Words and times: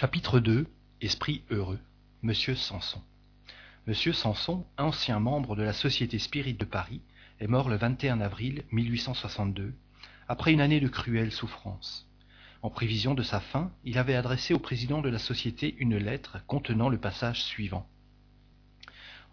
Chapitre 0.00 0.38
2 0.38 0.68
Esprit 1.00 1.42
heureux 1.50 1.80
Monsieur 2.22 2.54
Sanson 2.54 3.02
Monsieur 3.88 4.12
Sanson, 4.12 4.64
ancien 4.78 5.18
membre 5.18 5.56
de 5.56 5.64
la 5.64 5.72
Société 5.72 6.20
Spirit 6.20 6.54
de 6.54 6.64
Paris, 6.64 7.00
est 7.40 7.48
mort 7.48 7.68
le 7.68 7.74
21 7.74 8.20
avril 8.20 8.62
1862, 8.70 9.74
après 10.28 10.52
une 10.52 10.60
année 10.60 10.78
de 10.78 10.86
cruelles 10.86 11.32
souffrances. 11.32 12.06
En 12.62 12.70
prévision 12.70 13.14
de 13.14 13.24
sa 13.24 13.40
fin, 13.40 13.72
il 13.82 13.98
avait 13.98 14.14
adressé 14.14 14.54
au 14.54 14.60
président 14.60 15.00
de 15.00 15.08
la 15.08 15.18
Société 15.18 15.74
une 15.80 15.96
lettre 15.96 16.38
contenant 16.46 16.90
le 16.90 16.98
passage 16.98 17.42
suivant. 17.42 17.84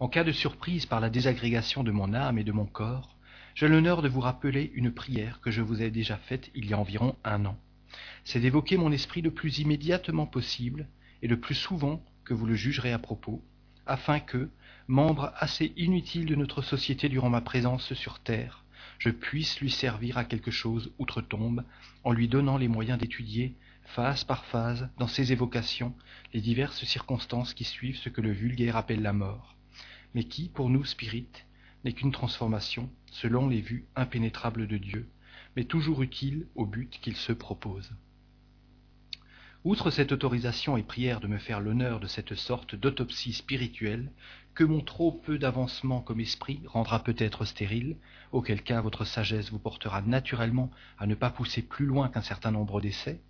En 0.00 0.08
cas 0.08 0.24
de 0.24 0.32
surprise 0.32 0.84
par 0.84 0.98
la 0.98 1.10
désagrégation 1.10 1.84
de 1.84 1.92
mon 1.92 2.12
âme 2.12 2.38
et 2.38 2.44
de 2.44 2.50
mon 2.50 2.66
corps, 2.66 3.16
j'ai 3.54 3.68
l'honneur 3.68 4.02
de 4.02 4.08
vous 4.08 4.18
rappeler 4.18 4.72
une 4.74 4.90
prière 4.90 5.40
que 5.40 5.52
je 5.52 5.62
vous 5.62 5.80
ai 5.80 5.92
déjà 5.92 6.16
faite 6.16 6.50
il 6.56 6.66
y 6.68 6.74
a 6.74 6.78
environ 6.80 7.14
un 7.22 7.44
an. 7.44 7.56
C'est 8.24 8.40
d'évoquer 8.40 8.76
mon 8.76 8.92
esprit 8.92 9.22
le 9.22 9.30
plus 9.30 9.58
immédiatement 9.58 10.26
possible 10.26 10.88
et 11.22 11.28
le 11.28 11.38
plus 11.38 11.54
souvent 11.54 12.04
que 12.24 12.34
vous 12.34 12.46
le 12.46 12.54
jugerez 12.54 12.92
à 12.92 12.98
propos, 12.98 13.42
afin 13.86 14.20
que, 14.20 14.50
membre 14.88 15.32
assez 15.36 15.72
inutile 15.76 16.26
de 16.26 16.34
notre 16.34 16.62
société 16.62 17.08
durant 17.08 17.30
ma 17.30 17.40
présence 17.40 17.94
sur 17.94 18.18
terre, 18.20 18.64
je 18.98 19.10
puisse 19.10 19.60
lui 19.60 19.70
servir 19.70 20.18
à 20.18 20.24
quelque 20.24 20.50
chose 20.50 20.92
outre-tombe, 20.98 21.64
en 22.04 22.12
lui 22.12 22.28
donnant 22.28 22.56
les 22.56 22.68
moyens 22.68 22.98
d'étudier, 22.98 23.54
phase 23.84 24.24
par 24.24 24.44
phase, 24.46 24.88
dans 24.98 25.06
ses 25.06 25.32
évocations, 25.32 25.94
les 26.32 26.40
diverses 26.40 26.84
circonstances 26.84 27.54
qui 27.54 27.64
suivent 27.64 27.98
ce 27.98 28.08
que 28.08 28.20
le 28.20 28.32
vulgaire 28.32 28.76
appelle 28.76 29.02
la 29.02 29.12
mort, 29.12 29.56
mais 30.14 30.24
qui, 30.24 30.48
pour 30.48 30.70
nous 30.70 30.84
spirites, 30.84 31.46
n'est 31.84 31.92
qu'une 31.92 32.12
transformation, 32.12 32.90
selon 33.10 33.48
les 33.48 33.60
vues 33.60 33.86
impénétrables 33.94 34.66
de 34.66 34.76
Dieu, 34.76 35.08
mais 35.56 35.64
toujours 35.64 36.02
utile 36.02 36.46
au 36.54 36.66
but 36.66 36.98
qu'il 37.00 37.16
se 37.16 37.32
propose. 37.32 37.90
Outre 39.64 39.90
cette 39.90 40.12
autorisation 40.12 40.76
et 40.76 40.84
prière 40.84 41.18
de 41.18 41.26
me 41.26 41.38
faire 41.38 41.60
l'honneur 41.60 41.98
de 41.98 42.06
cette 42.06 42.36
sorte 42.36 42.76
d'autopsie 42.76 43.32
spirituelle, 43.32 44.12
que 44.54 44.62
mon 44.62 44.80
trop 44.80 45.10
peu 45.10 45.38
d'avancement 45.38 46.00
comme 46.00 46.20
esprit 46.20 46.60
rendra 46.66 47.02
peut-être 47.02 47.44
stérile, 47.44 47.96
auquel 48.30 48.62
cas 48.62 48.80
votre 48.80 49.04
sagesse 49.04 49.50
vous 49.50 49.58
portera 49.58 50.02
naturellement 50.02 50.70
à 50.98 51.06
ne 51.06 51.16
pas 51.16 51.30
pousser 51.30 51.62
plus 51.62 51.84
loin 51.84 52.08
qu'un 52.08 52.22
certain 52.22 52.52
nombre 52.52 52.80
d'essais, 52.80 53.20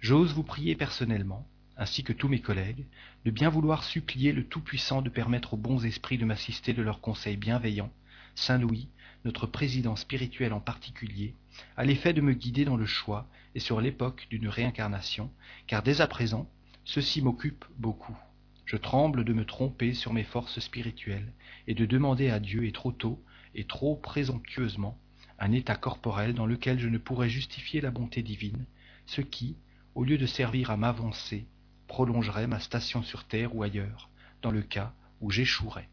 j'ose 0.00 0.32
vous 0.34 0.42
prier 0.42 0.74
personnellement, 0.74 1.46
ainsi 1.76 2.02
que 2.02 2.12
tous 2.12 2.28
mes 2.28 2.40
collègues, 2.40 2.84
de 3.24 3.30
bien 3.30 3.48
vouloir 3.48 3.84
supplier 3.84 4.32
le 4.32 4.44
Tout-Puissant 4.44 5.00
de 5.00 5.10
permettre 5.10 5.54
aux 5.54 5.58
bons 5.58 5.84
esprits 5.84 6.18
de 6.18 6.24
m'assister 6.24 6.72
de 6.72 6.82
leurs 6.82 7.00
conseils 7.00 7.36
bienveillants, 7.36 7.92
Saint 8.34 8.58
Louis, 8.58 8.88
notre 9.24 9.46
président 9.46 9.96
spirituel 9.96 10.52
en 10.52 10.60
particulier, 10.60 11.34
à 11.76 11.84
l'effet 11.84 12.12
de 12.12 12.20
me 12.20 12.32
guider 12.32 12.64
dans 12.64 12.76
le 12.76 12.86
choix 12.86 13.28
et 13.54 13.60
sur 13.60 13.80
l'époque 13.80 14.26
d'une 14.30 14.48
réincarnation, 14.48 15.30
car 15.66 15.82
dès 15.82 16.00
à 16.00 16.06
présent, 16.06 16.48
ceci 16.84 17.22
m'occupe 17.22 17.64
beaucoup. 17.78 18.16
Je 18.64 18.76
tremble 18.76 19.24
de 19.24 19.32
me 19.32 19.44
tromper 19.44 19.94
sur 19.94 20.12
mes 20.12 20.24
forces 20.24 20.60
spirituelles 20.60 21.32
et 21.66 21.74
de 21.74 21.86
demander 21.86 22.30
à 22.30 22.40
Dieu 22.40 22.64
et 22.64 22.72
trop 22.72 22.92
tôt 22.92 23.22
et 23.54 23.64
trop 23.64 23.96
présomptueusement 23.96 24.98
un 25.38 25.52
état 25.52 25.76
corporel 25.76 26.34
dans 26.34 26.46
lequel 26.46 26.78
je 26.78 26.88
ne 26.88 26.98
pourrais 26.98 27.28
justifier 27.28 27.80
la 27.80 27.90
bonté 27.90 28.22
divine, 28.22 28.64
ce 29.06 29.20
qui, 29.20 29.56
au 29.94 30.04
lieu 30.04 30.16
de 30.16 30.26
servir 30.26 30.70
à 30.70 30.76
m'avancer, 30.76 31.46
prolongerait 31.88 32.46
ma 32.46 32.60
station 32.60 33.02
sur 33.02 33.24
terre 33.24 33.54
ou 33.54 33.62
ailleurs, 33.62 34.08
dans 34.40 34.50
le 34.50 34.62
cas 34.62 34.94
où 35.20 35.30
j'échouerais. 35.30 35.88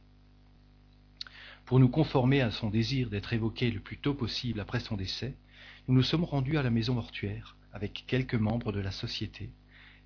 Pour 1.69 1.79
nous 1.79 1.87
conformer 1.87 2.41
à 2.41 2.49
son 2.49 2.71
désir 2.71 3.11
d'être 3.11 3.31
évoqué 3.31 3.69
le 3.69 3.79
plus 3.79 3.99
tôt 3.99 4.15
possible 4.15 4.59
après 4.59 4.79
son 4.79 4.95
décès, 4.95 5.35
nous 5.87 5.93
nous 5.93 6.01
sommes 6.01 6.23
rendus 6.23 6.57
à 6.57 6.63
la 6.63 6.71
maison 6.71 6.95
mortuaire 6.95 7.57
avec 7.73 8.05
quelques 8.07 8.33
membres 8.33 8.71
de 8.71 8.79
la 8.79 8.89
société, 8.89 9.51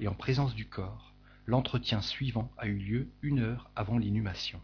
et 0.01 0.09
en 0.09 0.13
présence 0.13 0.55
du 0.55 0.65
corps, 0.65 1.13
l'entretien 1.45 2.01
suivant 2.01 2.51
a 2.57 2.67
eu 2.67 2.75
lieu 2.75 3.07
une 3.21 3.39
heure 3.39 3.71
avant 3.77 3.97
l'inhumation. 3.97 4.59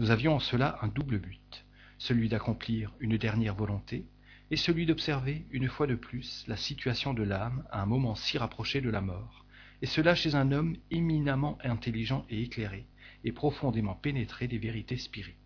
Nous 0.00 0.10
avions 0.10 0.34
en 0.34 0.40
cela 0.40 0.80
un 0.82 0.88
double 0.88 1.20
but, 1.20 1.64
celui 1.96 2.28
d'accomplir 2.28 2.92
une 2.98 3.18
dernière 3.18 3.54
volonté, 3.54 4.04
et 4.50 4.56
celui 4.56 4.84
d'observer 4.84 5.46
une 5.52 5.68
fois 5.68 5.86
de 5.86 5.94
plus 5.94 6.44
la 6.48 6.56
situation 6.56 7.14
de 7.14 7.22
l'âme 7.22 7.64
à 7.70 7.82
un 7.82 7.86
moment 7.86 8.16
si 8.16 8.36
rapproché 8.36 8.80
de 8.80 8.90
la 8.90 9.00
mort, 9.00 9.46
et 9.80 9.86
cela 9.86 10.16
chez 10.16 10.34
un 10.34 10.50
homme 10.50 10.76
éminemment 10.90 11.56
intelligent 11.62 12.26
et 12.30 12.42
éclairé, 12.42 12.84
et 13.22 13.30
profondément 13.30 13.94
pénétré 13.94 14.48
des 14.48 14.58
vérités 14.58 14.98
spirites 14.98 15.45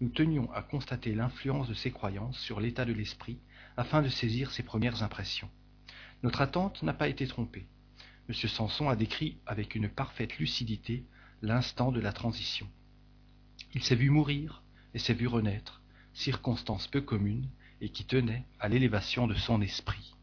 nous 0.00 0.08
tenions 0.08 0.50
à 0.52 0.62
constater 0.62 1.14
l'influence 1.14 1.68
de 1.68 1.74
ces 1.74 1.90
croyances 1.90 2.38
sur 2.38 2.60
l'état 2.60 2.84
de 2.84 2.92
l'esprit 2.92 3.38
afin 3.76 4.02
de 4.02 4.08
saisir 4.08 4.50
ses 4.50 4.62
premières 4.62 5.02
impressions. 5.02 5.50
Notre 6.22 6.40
attente 6.40 6.82
n'a 6.82 6.94
pas 6.94 7.08
été 7.08 7.26
trompée. 7.26 7.66
M. 8.28 8.34
Sanson 8.34 8.88
a 8.88 8.96
décrit 8.96 9.38
avec 9.46 9.74
une 9.74 9.88
parfaite 9.88 10.38
lucidité 10.38 11.04
l'instant 11.42 11.92
de 11.92 12.00
la 12.00 12.12
transition. 12.12 12.68
Il 13.74 13.82
s'est 13.82 13.96
vu 13.96 14.10
mourir 14.10 14.62
et 14.94 14.98
s'est 14.98 15.14
vu 15.14 15.26
renaître, 15.26 15.82
circonstance 16.12 16.86
peu 16.86 17.00
commune 17.00 17.48
et 17.80 17.88
qui 17.88 18.04
tenait 18.04 18.44
à 18.60 18.68
l'élévation 18.68 19.26
de 19.26 19.34
son 19.34 19.60
esprit. 19.60 20.14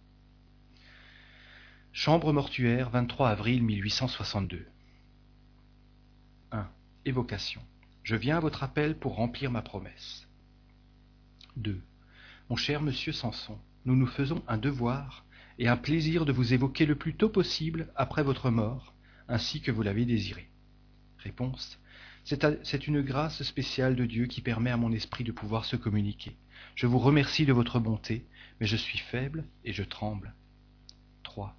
Chambre 1.91 2.31
mortuaire, 2.31 2.89
23 2.91 3.29
avril 3.29 3.63
1862. 3.63 4.65
1. 6.51 6.69
Évocation. 7.05 7.61
Je 8.09 8.15
viens 8.15 8.37
à 8.37 8.39
votre 8.39 8.63
appel 8.63 8.97
pour 8.97 9.17
remplir 9.17 9.51
ma 9.51 9.61
promesse. 9.61 10.27
2. 11.57 11.79
Mon 12.49 12.55
cher 12.55 12.81
monsieur 12.81 13.11
Samson, 13.11 13.59
nous 13.85 13.95
nous 13.95 14.07
faisons 14.07 14.41
un 14.47 14.57
devoir 14.57 15.25
et 15.59 15.67
un 15.67 15.77
plaisir 15.77 16.25
de 16.25 16.31
vous 16.31 16.55
évoquer 16.55 16.87
le 16.87 16.95
plus 16.95 17.13
tôt 17.13 17.29
possible 17.29 17.93
après 17.95 18.23
votre 18.23 18.49
mort, 18.49 18.95
ainsi 19.27 19.61
que 19.61 19.69
vous 19.69 19.83
l'avez 19.83 20.05
désiré. 20.05 20.49
Réponse. 21.19 21.79
C'est 22.23 22.87
une 22.87 23.03
grâce 23.03 23.43
spéciale 23.43 23.95
de 23.95 24.07
Dieu 24.07 24.25
qui 24.25 24.41
permet 24.41 24.71
à 24.71 24.77
mon 24.77 24.91
esprit 24.91 25.23
de 25.23 25.31
pouvoir 25.31 25.65
se 25.65 25.75
communiquer. 25.75 26.35
Je 26.73 26.87
vous 26.87 26.97
remercie 26.97 27.45
de 27.45 27.53
votre 27.53 27.79
bonté, 27.79 28.25
mais 28.59 28.65
je 28.65 28.75
suis 28.75 28.97
faible 28.97 29.45
et 29.65 29.71
je 29.71 29.83
tremble. 29.83 30.33
3. 31.21 31.55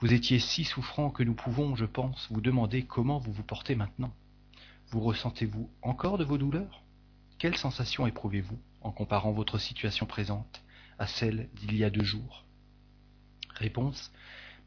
Vous 0.00 0.12
étiez 0.12 0.40
si 0.40 0.64
souffrant 0.64 1.10
que 1.10 1.22
nous 1.22 1.34
pouvons, 1.34 1.76
je 1.76 1.86
pense, 1.86 2.26
vous 2.32 2.40
demander 2.40 2.82
comment 2.82 3.20
vous 3.20 3.32
vous 3.32 3.44
portez 3.44 3.76
maintenant. 3.76 4.12
Vous 4.94 5.00
ressentez-vous 5.00 5.68
encore 5.82 6.18
de 6.18 6.24
vos 6.24 6.38
douleurs? 6.38 6.84
Quelle 7.40 7.56
sensation 7.56 8.06
éprouvez-vous 8.06 8.60
en 8.80 8.92
comparant 8.92 9.32
votre 9.32 9.58
situation 9.58 10.06
présente 10.06 10.62
à 11.00 11.08
celle 11.08 11.48
d'il 11.54 11.76
y 11.76 11.82
a 11.82 11.90
deux 11.90 12.04
jours? 12.04 12.44
Réponse 13.56 14.12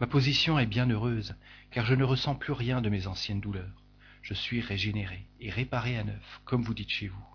Ma 0.01 0.07
position 0.07 0.59
est 0.59 0.65
bien 0.65 0.89
heureuse, 0.89 1.33
car 1.71 1.85
je 1.85 1.95
ne 1.95 2.03
ressens 2.03 2.35
plus 2.35 2.51
rien 2.51 2.81
de 2.81 2.89
mes 2.89 3.07
anciennes 3.07 3.39
douleurs. 3.39 3.85
Je 4.21 4.33
suis 4.33 4.59
régénéré 4.59 5.25
et 5.39 5.49
réparé 5.49 5.97
à 5.97 6.03
neuf, 6.03 6.41
comme 6.43 6.61
vous 6.61 6.73
dites 6.73 6.89
chez 6.89 7.07
vous. 7.07 7.25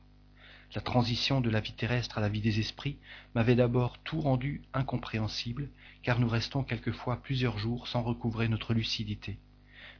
La 0.75 0.83
transition 0.83 1.41
de 1.41 1.49
la 1.49 1.61
vie 1.61 1.73
terrestre 1.73 2.19
à 2.19 2.21
la 2.21 2.29
vie 2.29 2.43
des 2.43 2.61
esprits 2.61 2.99
m'avait 3.35 3.57
d'abord 3.57 3.97
tout 4.01 4.21
rendu 4.21 4.61
incompréhensible, 4.75 5.71
car 6.03 6.21
nous 6.21 6.29
restons 6.29 6.63
quelquefois 6.63 7.23
plusieurs 7.23 7.57
jours 7.57 7.89
sans 7.89 8.03
recouvrer 8.03 8.49
notre 8.49 8.75
lucidité. 8.75 9.39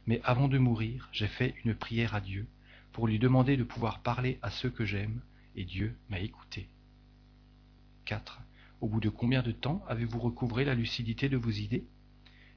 Mais 0.05 0.21
avant 0.23 0.47
de 0.47 0.59
mourir, 0.59 1.09
j'ai 1.11 1.25
fait 1.25 1.55
une 1.65 1.73
prière 1.73 2.13
à 2.13 2.21
Dieu, 2.21 2.45
pour 2.93 3.07
lui 3.07 3.19
demander 3.19 3.57
de 3.57 3.63
pouvoir 3.63 3.99
parler 3.99 4.39
à 4.41 4.49
ceux 4.49 4.69
que 4.69 4.85
j'aime, 4.85 5.19
et 5.55 5.65
Dieu 5.65 5.95
m'a 6.09 6.19
écouté. 6.19 6.69
4. 8.05 8.41
Au 8.81 8.87
bout 8.87 8.99
de 8.99 9.09
combien 9.09 9.41
de 9.41 9.51
temps 9.51 9.83
avez-vous 9.87 10.19
recouvré 10.19 10.63
la 10.63 10.75
lucidité 10.75 11.27
de 11.27 11.37
vos 11.37 11.49
idées? 11.49 11.83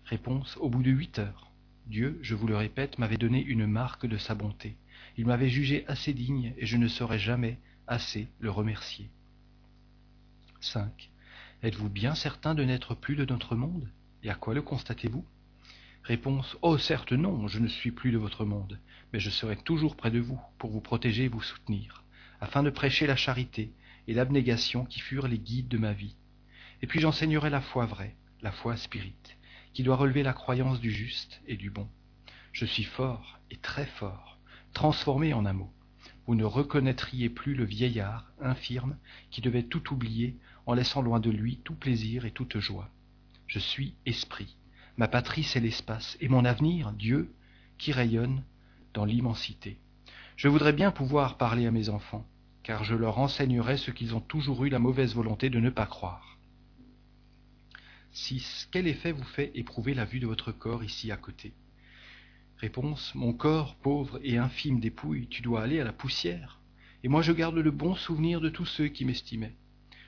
Réponse. 0.05 0.57
Au 0.59 0.69
bout 0.69 0.83
de 0.83 0.91
huit 0.91 1.19
heures. 1.19 1.51
Dieu, 1.87 2.19
je 2.23 2.35
vous 2.35 2.47
le 2.47 2.57
répète, 2.57 2.99
m'avait 2.99 3.17
donné 3.17 3.43
une 3.43 3.67
marque 3.67 4.07
de 4.07 4.19
sa 4.19 4.35
bonté. 4.35 4.77
Il 5.17 5.27
m'avait 5.27 5.49
jugé 5.49 5.87
assez 5.89 6.13
digne 6.13 6.53
et 6.59 6.67
je 6.67 6.77
ne 6.77 6.89
saurais 6.89 7.19
jamais 7.19 7.59
assez 7.87 8.29
le 8.39 8.51
remercier. 8.51 9.09
5. 10.61 11.11
Êtes-vous 11.63 11.89
bien 11.89 12.15
certain 12.15 12.55
de 12.55 12.65
n'être 12.65 12.95
plus 12.95 13.17
de 13.17 13.25
notre 13.25 13.57
monde? 13.57 13.89
Et 14.23 14.31
à 14.31 14.35
quoi 14.35 14.53
le 14.53 14.63
constatez-vous? 14.63 15.25
Réponse 16.07 16.57
Oh, 16.63 16.79
certes 16.79 17.11
non, 17.11 17.49
je 17.49 17.59
ne 17.59 17.67
suis 17.67 17.91
plus 17.91 18.13
de 18.13 18.17
votre 18.17 18.45
monde, 18.45 18.79
mais 19.13 19.19
je 19.19 19.29
serai 19.29 19.57
toujours 19.57 19.97
près 19.97 20.13
de 20.13 20.21
vous 20.21 20.41
pour 20.57 20.71
vous 20.71 20.81
protéger 20.81 21.25
et 21.25 21.29
vous 21.29 21.43
soutenir, 21.43 22.05
afin 22.41 22.63
de 22.63 22.71
prêcher 22.71 23.09
la 23.09 23.17
charité 23.17 23.73
et 24.07 24.15
l'abnégation 24.15 24.85
qui 24.85 25.01
furent 25.01 25.27
les 25.27 25.41
guides 25.41 25.67
de 25.67 25.79
ma 25.79 25.93
vie. 25.93 26.15
Et 26.81 26.87
puis 26.87 27.01
j'enseignerai 27.01 27.51
la 27.51 27.61
foi 27.61 27.87
vraie, 27.87 28.15
la 28.41 28.53
foi 28.53 28.77
spirite, 28.77 29.37
qui 29.73 29.83
doit 29.83 29.97
relever 29.97 30.23
la 30.23 30.33
croyance 30.33 30.81
du 30.81 30.93
juste 30.93 31.43
et 31.49 31.57
du 31.57 31.71
bon. 31.71 31.89
Je 32.53 32.67
suis 32.67 32.85
fort 32.85 33.41
et 33.51 33.57
très 33.57 33.87
fort, 33.87 34.39
transformé 34.75 35.35
en 35.35 35.45
un 35.45 35.55
mot. 35.55 35.73
Vous 36.29 36.37
ne 36.37 36.45
reconnaîtriez 36.45 37.31
plus 37.31 37.57
le 37.57 37.65
vieillard, 37.65 38.31
infirme, 38.41 38.97
qui 39.33 39.41
devait 39.41 39.65
tout 39.65 39.93
oublier 39.93 40.37
en 40.67 40.75
laissant 40.75 41.03
loin 41.03 41.19
de 41.19 41.31
lui 41.31 41.57
tout 41.65 41.75
plaisir 41.75 42.27
et 42.27 42.31
toute 42.31 42.61
joie. 42.61 42.91
Je 43.49 43.59
suis 43.59 43.97
esprit 44.07 44.57
Ma 44.97 45.09
patrie, 45.09 45.45
c'est 45.45 45.61
l'espace, 45.61 46.17
et 46.21 46.29
mon 46.29 46.45
avenir, 46.45 46.93
Dieu, 46.93 47.33
qui 47.79 47.93
rayonne 47.93 48.43
dans 48.95 49.05
l'immensité. 49.05 49.79
Je 50.37 50.49
voudrais 50.49 50.73
bien 50.73 50.91
pouvoir 50.91 51.37
parler 51.37 51.67
à 51.67 51.71
mes 51.71 51.89
enfants, 51.89 52.27
car 52.63 52.85
je 52.85 52.95
leur 52.95 53.19
enseignerai 53.19 53.77
ce 53.77 53.91
qu'ils 53.91 54.15
ont 54.15 54.21
toujours 54.21 54.65
eu 54.65 54.71
la 54.71 54.79
mauvaise 54.79 55.15
volonté 55.15 55.51
de 55.51 55.61
ne 55.61 55.71
pas 55.71 55.87
croire. 55.87 56.39
6. 58.13 58.69
Quel 58.73 58.87
effet 58.87 59.13
vous 59.13 59.25
fait 59.25 59.51
éprouver 59.55 59.93
la 59.93 60.07
vue 60.07 60.21
de 60.21 60.27
votre 60.27 60.51
corps 60.51 60.83
ici 60.83 61.13
à 61.13 61.19
côté? 61.19 61.53
Réponse 62.57 63.15
Mon 63.15 63.35
corps, 63.35 63.75
pauvre 63.77 64.19
et 64.23 64.39
infime 64.39 64.81
dépouille, 64.81 65.27
tu 65.29 65.43
dois 65.43 65.63
aller 65.63 65.79
à 65.79 65.85
la 65.85 65.93
poussière. 65.93 66.59
Et 67.05 67.09
moi 67.09 67.21
je 67.21 67.33
garde 67.33 67.57
le 67.57 67.71
bon 67.71 67.95
souvenir 67.95 68.41
de 68.41 68.49
tous 68.49 68.65
ceux 68.65 68.89
qui 68.89 69.05
m'estimaient. 69.05 69.55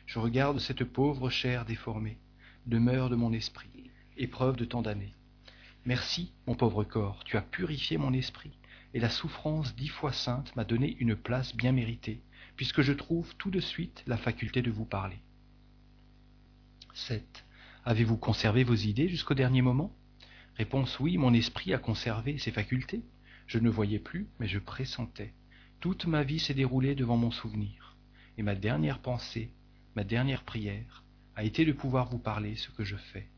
Je 0.06 0.19
regarde 0.19 0.58
cette 0.58 0.85
pauvre 0.85 1.29
chair 1.29 1.67
déformée, 1.67 2.17
demeure 2.64 3.11
de 3.11 3.17
mon 3.17 3.35
esprit, 3.35 3.90
épreuve 4.18 4.56
de 4.56 4.64
tant 4.64 4.82
d'années. 4.82 5.14
Merci, 5.84 6.32
mon 6.46 6.54
pauvre 6.54 6.84
corps, 6.84 7.24
tu 7.24 7.36
as 7.36 7.42
purifié 7.42 7.96
mon 7.98 8.12
esprit, 8.12 8.52
et 8.94 9.00
la 9.00 9.10
souffrance 9.10 9.74
dix 9.74 9.88
fois 9.88 10.12
sainte 10.12 10.54
m'a 10.56 10.64
donné 10.64 10.96
une 10.98 11.16
place 11.16 11.54
bien 11.56 11.72
méritée, 11.72 12.20
puisque 12.56 12.82
je 12.82 12.92
trouve 12.92 13.34
tout 13.36 13.50
de 13.50 13.60
suite 13.60 14.02
la 14.06 14.16
faculté 14.16 14.62
de 14.62 14.70
vous 14.70 14.84
parler. 14.84 15.18
7. 16.94 17.44
Avez-vous 17.84 18.16
conservé 18.16 18.64
vos 18.64 18.74
idées 18.74 19.08
jusqu'au 19.08 19.34
dernier 19.34 19.62
moment? 19.62 19.94
Réponse 20.56 20.98
oui, 20.98 21.16
mon 21.16 21.32
esprit 21.32 21.72
a 21.72 21.78
conservé 21.78 22.36
ses 22.38 22.50
facultés. 22.50 23.02
Je 23.46 23.58
ne 23.58 23.70
voyais 23.70 24.00
plus, 24.00 24.28
mais 24.40 24.48
je 24.48 24.58
pressentais. 24.58 25.32
Toute 25.80 26.06
ma 26.06 26.24
vie 26.24 26.40
s'est 26.40 26.54
déroulée 26.54 26.96
devant 26.96 27.16
mon 27.16 27.30
souvenir, 27.30 27.96
et 28.36 28.42
ma 28.42 28.56
dernière 28.56 28.98
pensée, 28.98 29.52
ma 29.94 30.02
dernière 30.02 30.42
prière, 30.42 31.04
a 31.36 31.44
été 31.44 31.64
de 31.64 31.72
pouvoir 31.72 32.08
vous 32.10 32.18
parler 32.18 32.56
ce 32.56 32.70
que 32.70 32.82
je 32.82 32.96
fais. 32.96 33.28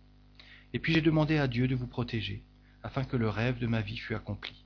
Et 0.73 0.79
puis 0.79 0.93
j'ai 0.93 1.01
demandé 1.01 1.39
à 1.39 1.49
Dieu 1.49 1.69
de 1.69 1.75
vous 1.75 1.87
protéger, 1.87 2.43
afin 2.83 3.05
que 3.05 3.17
le 3.17 3.29
rêve 3.29 3.59
de 3.59 3.67
ma 3.67 3.81
vie 3.81 3.97
fût 3.97 4.15
accompli. 4.15 4.65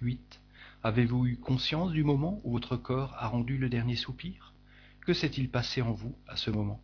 8. 0.00 0.40
Avez-vous 0.84 1.26
eu 1.26 1.36
conscience 1.36 1.92
du 1.92 2.04
moment 2.04 2.40
où 2.44 2.52
votre 2.52 2.76
corps 2.76 3.14
a 3.18 3.26
rendu 3.26 3.58
le 3.58 3.68
dernier 3.68 3.96
soupir? 3.96 4.54
Que 5.00 5.12
s'est-il 5.12 5.50
passé 5.50 5.82
en 5.82 5.92
vous 5.92 6.16
à 6.28 6.36
ce 6.36 6.50
moment? 6.50 6.80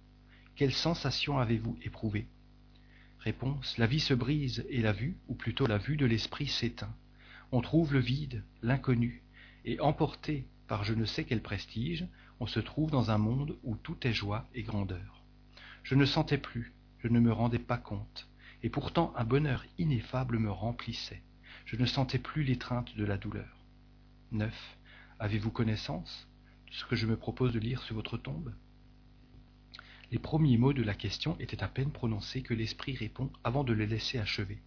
Quelle 0.56 0.72
sensation 0.72 1.38
avez-vous 1.38 1.78
éprouvée 1.82 2.26
Réponse 3.20 3.78
La 3.78 3.86
vie 3.86 4.00
se 4.00 4.14
brise 4.14 4.66
et 4.68 4.82
la 4.82 4.92
vue, 4.92 5.16
ou 5.28 5.34
plutôt 5.34 5.66
la 5.66 5.78
vue 5.78 5.96
de 5.96 6.06
l'esprit 6.06 6.48
s'éteint. 6.48 6.94
On 7.52 7.60
trouve 7.60 7.92
le 7.92 8.00
vide, 8.00 8.42
l'inconnu, 8.62 9.22
et 9.64 9.80
emporté 9.80 10.46
par 10.66 10.84
je 10.84 10.94
ne 10.94 11.04
sais 11.04 11.24
quel 11.24 11.40
prestige, 11.40 12.06
on 12.40 12.46
se 12.46 12.60
trouve 12.60 12.90
dans 12.90 13.10
un 13.10 13.18
monde 13.18 13.56
où 13.62 13.76
tout 13.76 13.96
est 14.06 14.12
joie 14.12 14.46
et 14.54 14.62
grandeur. 14.62 15.22
Je 15.82 15.94
ne 15.94 16.04
sentais 16.04 16.38
plus, 16.38 16.73
je 17.04 17.08
ne 17.10 17.20
me 17.20 17.32
rendais 17.32 17.58
pas 17.58 17.76
compte, 17.76 18.30
et 18.62 18.70
pourtant 18.70 19.12
un 19.14 19.24
bonheur 19.24 19.66
ineffable 19.76 20.38
me 20.38 20.50
remplissait. 20.50 21.22
Je 21.66 21.76
ne 21.76 21.84
sentais 21.84 22.18
plus 22.18 22.44
l'étreinte 22.44 22.96
de 22.96 23.04
la 23.04 23.18
douleur. 23.18 23.66
9. 24.32 24.78
Avez-vous 25.18 25.50
connaissance 25.50 26.26
de 26.66 26.72
ce 26.72 26.86
que 26.86 26.96
je 26.96 27.06
me 27.06 27.18
propose 27.18 27.52
de 27.52 27.58
lire 27.58 27.82
sur 27.82 27.94
votre 27.94 28.16
tombe? 28.16 28.54
Les 30.12 30.18
premiers 30.18 30.56
mots 30.56 30.72
de 30.72 30.82
la 30.82 30.94
question 30.94 31.36
étaient 31.40 31.62
à 31.62 31.68
peine 31.68 31.92
prononcés 31.92 32.40
que 32.40 32.54
l'esprit 32.54 32.96
répond 32.96 33.30
avant 33.44 33.64
de 33.64 33.74
les 33.74 33.86
laisser 33.86 34.18
achever. 34.18 34.62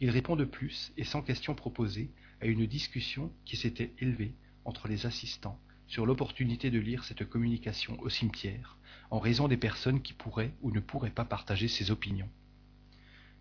Il 0.00 0.10
répond 0.10 0.36
de 0.36 0.44
plus, 0.44 0.92
et 0.98 1.04
sans 1.04 1.22
question 1.22 1.54
proposée, 1.54 2.10
à 2.42 2.46
une 2.46 2.66
discussion 2.66 3.32
qui 3.46 3.56
s'était 3.56 3.94
élevée 4.00 4.34
entre 4.66 4.86
les 4.86 5.06
assistants 5.06 5.58
sur 5.86 6.04
l'opportunité 6.04 6.70
de 6.70 6.78
lire 6.78 7.04
cette 7.04 7.26
communication 7.26 7.98
au 8.00 8.10
cimetière, 8.10 8.76
en 9.10 9.18
raison 9.18 9.48
des 9.48 9.56
personnes 9.56 10.02
qui 10.02 10.12
pourraient 10.12 10.54
ou 10.62 10.70
ne 10.70 10.80
pourraient 10.80 11.10
pas 11.10 11.24
partager 11.24 11.68
ses 11.68 11.90
opinions. 11.90 12.28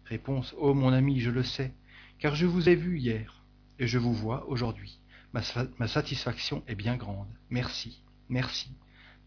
Réponse 0.06 0.56
Oh 0.58 0.74
mon 0.74 0.92
ami, 0.92 1.20
je 1.20 1.30
le 1.30 1.44
sais, 1.44 1.74
car 2.18 2.36
je 2.36 2.48
vous 2.48 2.68
ai 2.68 2.76
vu 2.76 2.98
hier, 2.98 3.44
et 3.78 3.88
je 3.88 4.00
vous 4.00 4.14
vois 4.14 4.48
aujourd'hui. 4.48 5.00
Ma, 5.32 5.88
satisfaction 5.88 6.64
est 6.68 6.76
bien 6.76 6.98
grande. 6.98 7.30
Merci, 7.52 8.02
merci. 8.30 8.72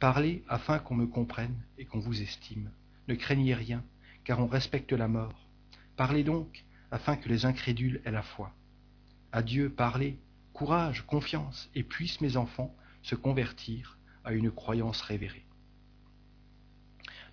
Parlez 0.00 0.42
afin 0.48 0.80
qu'on 0.80 0.96
me 0.96 1.06
comprenne 1.06 1.62
et 1.78 1.84
qu'on 1.84 2.00
vous 2.00 2.22
estime. 2.22 2.72
Ne 3.06 3.14
craignez 3.14 3.54
rien, 3.54 3.84
car 4.24 4.40
on 4.40 4.48
respecte 4.48 4.92
la 4.92 5.06
mort. 5.06 5.48
Parlez 5.96 6.24
donc, 6.24 6.64
afin 6.90 7.16
que 7.16 7.28
les 7.28 7.46
incrédules 7.46 8.00
aient 8.04 8.10
la 8.10 8.22
foi. 8.22 8.52
Adieu, 9.30 9.70
parlez, 9.70 10.18
courage, 10.52 11.06
confiance, 11.06 11.70
et 11.76 11.84
puissent 11.84 12.20
mes 12.20 12.36
enfants 12.36 12.74
se 13.02 13.14
convertir 13.14 13.96
à 14.24 14.32
une 14.32 14.50
croyance 14.50 15.00
révérée. 15.02 15.44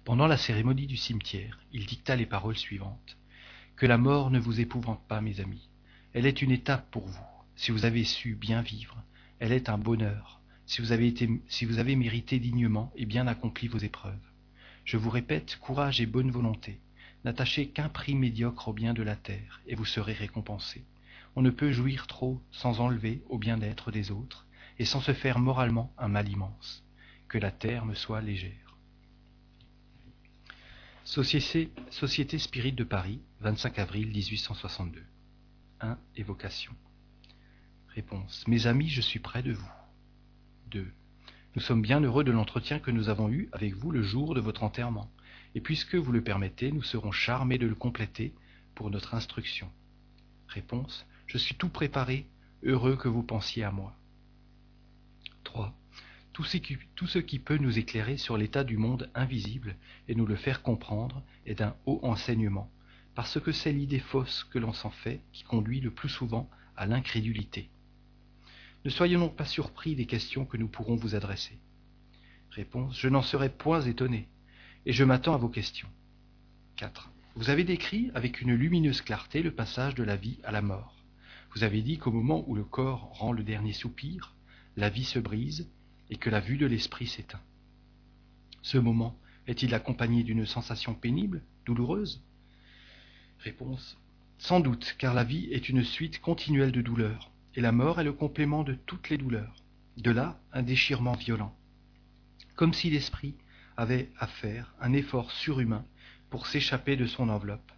Pendant 0.05 0.27
la 0.27 0.37
cérémonie 0.37 0.87
du 0.87 0.97
cimetière, 0.97 1.59
il 1.71 1.85
dicta 1.85 2.15
les 2.15 2.25
paroles 2.25 2.57
suivantes. 2.57 3.17
Que 3.75 3.85
la 3.85 3.97
mort 3.97 4.31
ne 4.31 4.39
vous 4.39 4.59
épouvante 4.59 5.01
pas, 5.07 5.21
mes 5.21 5.39
amis. 5.39 5.69
Elle 6.13 6.25
est 6.25 6.41
une 6.41 6.51
étape 6.51 6.89
pour 6.91 7.05
vous. 7.05 7.25
Si 7.55 7.71
vous 7.71 7.85
avez 7.85 8.03
su 8.03 8.35
bien 8.35 8.61
vivre, 8.61 9.03
elle 9.39 9.51
est 9.51 9.69
un 9.69 9.77
bonheur, 9.77 10.39
si 10.69 10.81
vous 10.81 10.91
avez, 10.91 11.95
mérité 11.95 12.37
dignement 12.37 12.93
et 12.95 13.07
bien 13.07 13.25
accompli 13.25 13.67
vos 13.67 13.79
épreuves. 13.79 14.13
Je 14.85 14.97
vous 14.97 15.09
répète, 15.09 15.57
courage 15.59 15.99
et 15.99 16.05
bonne 16.05 16.29
volonté. 16.29 16.79
N'attachez 17.25 17.69
qu'un 17.69 17.89
prix 17.89 18.13
médiocre 18.13 18.67
au 18.67 18.73
bien 18.73 18.93
de 18.93 19.01
la 19.01 19.15
terre, 19.15 19.61
et 19.65 19.73
vous 19.73 19.85
serez 19.85 20.13
récompensé. 20.13 20.83
On 21.35 21.41
ne 21.41 21.49
peut 21.49 21.71
jouir 21.71 22.05
trop 22.05 22.39
sans 22.51 22.81
enlever 22.81 23.23
au 23.29 23.39
bien-être 23.39 23.91
des 23.91 24.11
autres, 24.11 24.45
et 24.77 24.85
sans 24.85 25.01
se 25.01 25.13
faire 25.13 25.39
moralement 25.39 25.91
un 25.97 26.07
mal 26.07 26.29
immense. 26.29 26.83
Que 27.29 27.39
la 27.39 27.51
terre 27.51 27.85
me 27.85 27.95
soit 27.95 28.21
légère. 28.21 28.68
Société, 31.09 31.71
Société 31.89 32.37
Spirit 32.37 32.73
de 32.73 32.83
Paris, 32.83 33.19
25 33.39 33.79
avril 33.79 34.09
1862. 34.09 35.03
1. 35.81 35.97
Évocation. 36.17 36.71
Réponse. 37.87 38.47
Mes 38.47 38.67
amis, 38.67 38.89
je 38.89 39.01
suis 39.01 39.17
près 39.17 39.41
de 39.41 39.53
vous. 39.53 39.71
2. 40.67 40.85
Nous 41.55 41.61
sommes 41.63 41.81
bien 41.81 41.99
heureux 41.99 42.23
de 42.23 42.31
l'entretien 42.31 42.77
que 42.77 42.91
nous 42.91 43.09
avons 43.09 43.27
eu 43.27 43.49
avec 43.53 43.73
vous 43.73 43.89
le 43.89 44.03
jour 44.03 44.35
de 44.35 44.39
votre 44.39 44.61
enterrement, 44.61 45.09
et 45.55 45.61
puisque 45.61 45.95
vous 45.95 46.11
le 46.11 46.23
permettez, 46.23 46.71
nous 46.71 46.83
serons 46.83 47.11
charmés 47.11 47.57
de 47.57 47.65
le 47.65 47.73
compléter 47.73 48.35
pour 48.75 48.91
notre 48.91 49.15
instruction. 49.15 49.71
Réponse. 50.47 51.07
Je 51.25 51.39
suis 51.39 51.55
tout 51.55 51.69
préparé, 51.69 52.27
heureux 52.61 52.97
que 52.97 53.07
vous 53.07 53.23
pensiez 53.23 53.63
à 53.63 53.71
moi. 53.71 53.95
3. 55.43 55.73
Tout 56.39 56.45
ce, 56.45 57.19
qui, 57.19 57.37
peut 57.37 57.57
nous 57.57 57.79
éclairer 57.79 58.15
sur 58.15 58.37
l'état 58.37 58.63
du 58.63 58.77
monde 58.77 59.11
invisible 59.13 59.75
et 60.07 60.15
nous 60.15 60.25
le 60.25 60.37
faire 60.37 60.61
comprendre 60.61 61.21
est 61.45 61.55
d'un 61.55 61.75
haut 61.85 61.99
enseignement, 62.01 62.71
parce 63.13 63.41
que 63.41 63.51
c'est 63.51 63.73
l'idée 63.73 63.99
fausse 63.99 64.45
que 64.45 64.57
l'on 64.57 64.71
s'en 64.71 64.89
fait 64.89 65.19
qui 65.33 65.43
conduit 65.43 65.81
le 65.81 65.91
plus 65.91 66.07
souvent 66.07 66.49
à 66.77 66.85
l'incrédulité. 66.85 67.69
Ne 68.85 68.89
soyons 68.89 69.19
donc 69.19 69.35
pas 69.35 69.43
surpris 69.43 69.95
des 69.95 70.05
questions 70.05 70.45
que 70.45 70.55
nous 70.55 70.69
pourrons 70.69 70.95
vous 70.95 71.13
adresser. 71.13 71.59
Réponse 72.51 72.97
Je 72.97 73.09
n'en 73.09 73.21
serai 73.21 73.49
point 73.49 73.81
étonné, 73.81 74.29
et 74.85 74.93
je 74.93 75.03
m'attends 75.03 75.33
à 75.33 75.37
vos 75.37 75.49
questions. 75.49 75.89
4. 76.77 77.11
Vous 77.35 77.49
avez 77.49 77.65
décrit 77.65 78.11
avec 78.13 78.39
une 78.39 78.53
lumineuse 78.53 79.01
clarté 79.01 79.43
le 79.43 79.51
passage 79.51 79.93
de 79.93 80.03
la 80.03 80.15
vie 80.15 80.39
à 80.45 80.53
la 80.53 80.61
mort. 80.61 80.95
Vous 81.53 81.65
avez 81.65 81.81
dit 81.81 81.97
qu'au 81.97 82.13
moment 82.13 82.45
où 82.47 82.55
le 82.55 82.63
corps 82.63 83.09
rend 83.11 83.33
le 83.33 83.43
dernier 83.43 83.73
soupir, 83.73 84.35
la 84.77 84.89
vie 84.89 85.03
se 85.03 85.19
brise 85.19 85.69
et 86.09 86.17
que 86.17 86.29
la 86.29 86.39
vue 86.39 86.57
de 86.57 86.65
l'esprit 86.65 87.07
s'éteint. 87.07 87.41
Ce 88.61 88.77
moment 88.77 89.17
est-il 89.47 89.73
accompagné 89.73 90.23
d'une 90.23 90.45
sensation 90.45 90.93
pénible, 90.93 91.41
douloureuse? 91.65 92.21
Réponse 93.39 93.97
Sans 94.37 94.59
doute, 94.59 94.95
car 94.97 95.13
la 95.13 95.23
vie 95.23 95.47
est 95.51 95.69
une 95.69 95.83
suite 95.83 96.19
continuelle 96.21 96.71
de 96.71 96.81
douleurs, 96.81 97.31
et 97.55 97.61
la 97.61 97.71
mort 97.71 97.99
est 97.99 98.03
le 98.03 98.13
complément 98.13 98.63
de 98.63 98.73
toutes 98.73 99.09
les 99.09 99.17
douleurs. 99.17 99.55
De 99.97 100.11
là 100.11 100.39
un 100.53 100.61
déchirement 100.61 101.15
violent. 101.15 101.55
Comme 102.55 102.73
si 102.73 102.89
l'esprit 102.89 103.35
avait 103.77 104.11
à 104.19 104.27
faire 104.27 104.73
un 104.81 104.93
effort 104.93 105.31
surhumain 105.31 105.85
pour 106.29 106.47
s'échapper 106.47 106.95
de 106.95 107.05
son 107.05 107.29
enveloppe. 107.29 107.71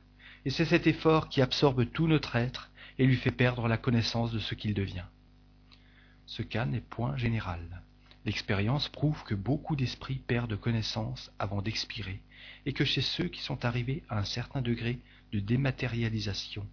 Et 0.46 0.50
c'est 0.50 0.66
cet 0.66 0.88
effort 0.88 1.30
qui 1.30 1.42
absorbe 1.42 1.90
tout 1.92 2.08
notre 2.08 2.36
être 2.36 2.72
et 2.98 3.06
lui 3.06 3.16
fait 3.16 3.32
perdre 3.32 3.68
la 3.68 3.78
connaissance 3.78 4.32
de 4.32 4.40
ce 4.40 4.56
qu'il 4.56 4.74
devient. 4.74 5.06
Ce 6.26 6.42
cas 6.42 6.66
n'est 6.66 6.82
point 6.82 7.18
général. 7.18 7.84
L'expérience 8.26 8.88
prouve 8.88 9.24
que 9.24 9.34
beaucoup 9.34 9.76
d'esprits 9.76 10.22
perdent 10.28 10.56
connaissance 10.56 11.32
avant 11.40 11.62
d'expirer, 11.62 12.22
et 12.66 12.74
que 12.74 12.86
chez 12.86 13.02
ceux 13.02 13.28
qui 13.28 13.42
sont 13.42 13.66
arrivés 13.66 14.04
à 14.10 14.20
un 14.20 14.26
certain 14.26 14.62
degré 14.62 15.00
de 15.32 15.40
dématérialisation, 15.40 16.68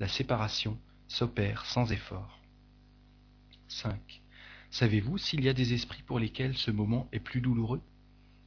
la 0.00 0.08
séparation 0.08 0.78
s'opère 1.08 1.66
sans 1.66 1.92
effort. 1.92 2.40
5. 3.68 4.22
Savez-vous 4.70 5.18
s'il 5.18 5.44
y 5.44 5.48
a 5.48 5.52
des 5.52 5.74
esprits 5.74 6.02
pour 6.02 6.18
lesquels 6.18 6.56
ce 6.56 6.70
moment 6.70 7.08
est 7.12 7.20
plus 7.20 7.40
douloureux? 7.40 7.82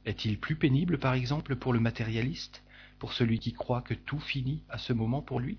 Est-il 0.04 0.38
plus 0.38 0.56
pénible, 0.56 0.98
par 0.98 1.14
exemple, 1.14 1.56
pour 1.56 1.72
le 1.72 1.80
matérialiste, 1.80 2.64
pour 2.98 3.12
celui 3.12 3.38
qui 3.38 3.52
croit 3.52 3.82
que 3.82 3.94
tout 3.94 4.18
finit 4.18 4.62
à 4.68 4.78
ce 4.78 4.92
moment 4.92 5.22
pour 5.22 5.40
lui? 5.40 5.58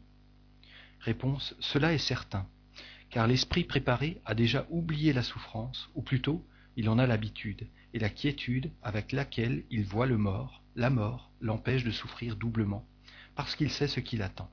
Réponse 0.99 1.55
Cela 1.59 1.93
est 1.93 1.97
certain, 1.97 2.47
car 3.09 3.27
l'esprit 3.27 3.63
préparé 3.63 4.21
a 4.25 4.35
déjà 4.35 4.65
oublié 4.69 5.13
la 5.13 5.23
souffrance, 5.23 5.89
ou 5.95 6.01
plutôt, 6.01 6.45
il 6.77 6.89
en 6.89 6.99
a 6.99 7.07
l'habitude, 7.07 7.67
et 7.93 7.99
la 7.99 8.09
quiétude 8.09 8.71
avec 8.81 9.11
laquelle 9.11 9.63
il 9.69 9.83
voit 9.83 10.05
le 10.05 10.17
mort, 10.17 10.61
la 10.75 10.89
mort, 10.89 11.31
l'empêche 11.41 11.83
de 11.83 11.91
souffrir 11.91 12.35
doublement, 12.35 12.85
parce 13.35 13.55
qu'il 13.55 13.69
sait 13.69 13.87
ce 13.87 13.99
qui 13.99 14.17
l'attend. 14.17 14.49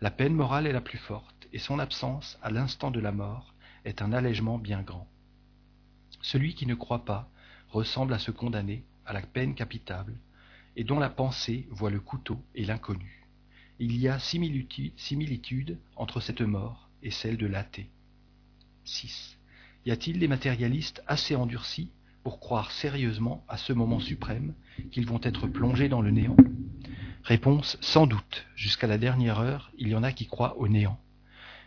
La 0.00 0.10
peine 0.10 0.34
morale 0.34 0.66
est 0.66 0.72
la 0.72 0.80
plus 0.80 0.98
forte, 0.98 1.48
et 1.52 1.58
son 1.58 1.78
absence, 1.78 2.38
à 2.42 2.50
l'instant 2.50 2.90
de 2.90 3.00
la 3.00 3.12
mort, 3.12 3.54
est 3.84 4.02
un 4.02 4.12
allègement 4.12 4.58
bien 4.58 4.82
grand. 4.82 5.08
Celui 6.20 6.54
qui 6.54 6.66
ne 6.66 6.74
croit 6.74 7.04
pas 7.04 7.30
ressemble 7.68 8.12
à 8.12 8.18
ce 8.18 8.30
condamné 8.30 8.84
à 9.04 9.12
la 9.12 9.22
peine 9.22 9.54
capitale, 9.54 10.12
et 10.74 10.84
dont 10.84 10.98
la 10.98 11.08
pensée 11.08 11.66
voit 11.70 11.90
le 11.90 12.00
couteau 12.00 12.42
et 12.54 12.64
l'inconnu. 12.64 13.26
il 13.78 13.96
y 13.96 14.08
a 14.08 14.18
similitude 14.18 15.78
entre 15.96 16.20
cette 16.20 16.40
mort 16.40 16.88
et 17.02 17.10
celle 17.10 17.36
de 17.36 17.46
l'athée. 17.46 17.88
6. 18.84 19.35
Y 19.86 19.92
a-t-il 19.92 20.18
des 20.18 20.26
matérialistes 20.26 21.00
assez 21.06 21.36
endurcis 21.36 21.92
pour 22.24 22.40
croire 22.40 22.72
sérieusement 22.72 23.44
à 23.48 23.56
ce 23.56 23.72
moment 23.72 24.00
suprême 24.00 24.52
qu'ils 24.90 25.06
vont 25.06 25.20
être 25.22 25.46
plongés 25.46 25.88
dans 25.88 26.02
le 26.02 26.10
néant? 26.10 26.36
Réponse 27.22 27.78
sans 27.80 28.08
doute. 28.08 28.46
Jusqu'à 28.56 28.88
la 28.88 28.98
dernière 28.98 29.38
heure, 29.38 29.70
il 29.78 29.86
y 29.86 29.94
en 29.94 30.02
a 30.02 30.10
qui 30.10 30.26
croient 30.26 30.58
au 30.58 30.66
néant. 30.66 30.98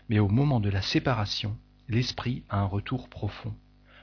Mais 0.09 0.19
au 0.19 0.27
moment 0.27 0.59
de 0.59 0.69
la 0.69 0.81
séparation, 0.81 1.57
l'esprit 1.87 2.43
a 2.49 2.59
un 2.59 2.65
retour 2.65 3.07
profond. 3.07 3.55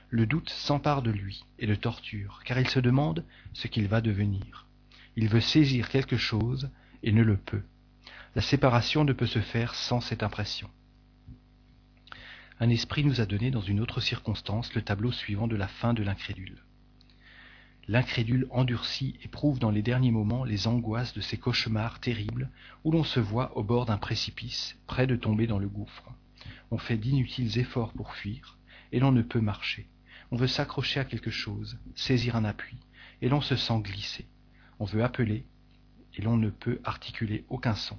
Le 0.09 0.25
doute 0.25 0.49
s'empare 0.49 1.03
de 1.03 1.11
lui 1.11 1.45
et 1.59 1.67
le 1.67 1.77
torture, 1.77 2.41
car 2.47 2.59
il 2.59 2.71
se 2.71 2.81
demande 2.81 3.23
ce 3.53 3.69
qu'il 3.69 3.87
va 3.87 4.01
devenir. 4.01 4.67
Il 5.17 5.29
veut 5.29 5.43
saisir 5.43 5.91
quelque 5.91 6.17
chose 6.17 6.71
et 7.03 7.13
ne 7.13 7.23
le 7.23 7.37
peut. 7.37 7.65
La 8.35 8.41
séparation 8.41 9.05
ne 9.05 9.13
peut 9.13 9.27
se 9.27 9.41
faire 9.41 9.75
sans 9.75 10.01
cette 10.01 10.23
impression. 10.23 10.71
Un 12.59 12.71
esprit 12.71 13.05
nous 13.05 13.21
a 13.21 13.27
donné 13.27 13.51
dans 13.51 13.61
une 13.61 13.81
autre 13.81 14.01
circonstance 14.01 14.73
le 14.75 14.81
tableau 14.81 15.13
suivant 15.13 15.47
de 15.47 15.57
la 15.57 15.69
fin 15.69 15.93
de 15.93 16.03
l'incrédule. 16.03 16.63
L'incrédule 17.87 18.47
endurci 18.51 19.19
éprouve 19.23 19.59
dans 19.59 19.71
les 19.71 19.83
derniers 19.83 20.11
moments 20.11 20.43
les 20.43 20.67
angoisses 20.67 21.13
de 21.13 21.21
ces 21.21 21.37
cauchemars 21.37 22.01
terribles 22.01 22.51
où 22.83 22.93
l'on 22.93 23.05
se 23.05 23.21
voit 23.21 23.55
au 23.59 23.63
bord 23.63 23.85
d'un 23.85 23.99
précipice, 23.99 24.77
près 24.87 25.07
de 25.07 25.17
tomber 25.17 25.47
dans 25.47 25.59
le 25.59 25.69
gouffre. 25.69 26.11
On 26.71 26.79
fait 26.79 26.97
d'inutiles 26.97 27.59
efforts 27.59 27.93
pour 27.93 28.15
fuir, 28.15 28.57
et 28.91 29.01
l'on 29.01 29.13
ne 29.13 29.23
peut 29.23 29.43
marcher. 29.43 29.87
On 30.31 30.37
veut 30.37 30.47
s'accrocher 30.47 30.99
à 30.99 31.05
quelque 31.05 31.31
chose, 31.31 31.79
saisir 31.95 32.37
un 32.37 32.45
appui, 32.45 32.79
et 33.21 33.29
l'on 33.29 33.43
se 33.43 33.55
sent 33.55 33.81
glisser. 33.83 34.27
On 34.79 34.87
veut 34.87 35.05
appeler, 35.05 35.45
et 36.15 36.23
l'on 36.23 36.39
ne 36.39 36.49
peut 36.49 36.81
articuler 36.85 37.45
aucun 37.51 37.75
son. 37.75 37.99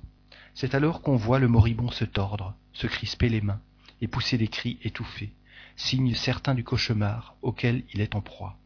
C'est 0.55 0.73
alors 0.73 1.01
qu'on 1.03 1.15
voit 1.15 1.39
le 1.39 1.47
moribond 1.47 1.91
se 1.91 2.05
tordre, 2.05 2.55
se 2.73 2.87
crisper 2.87 3.29
les 3.29 3.41
mains, 3.41 3.61
et 4.01 4.07
pousser 4.07 4.37
des 4.37 4.47
cris 4.47 4.77
étouffés, 4.83 5.31
signe 5.75 6.13
certain 6.13 6.55
du 6.55 6.63
cauchemar 6.63 7.35
auquel 7.41 7.83
il 7.93 8.01
est 8.01 8.15
en 8.15 8.21
proie. 8.21 8.57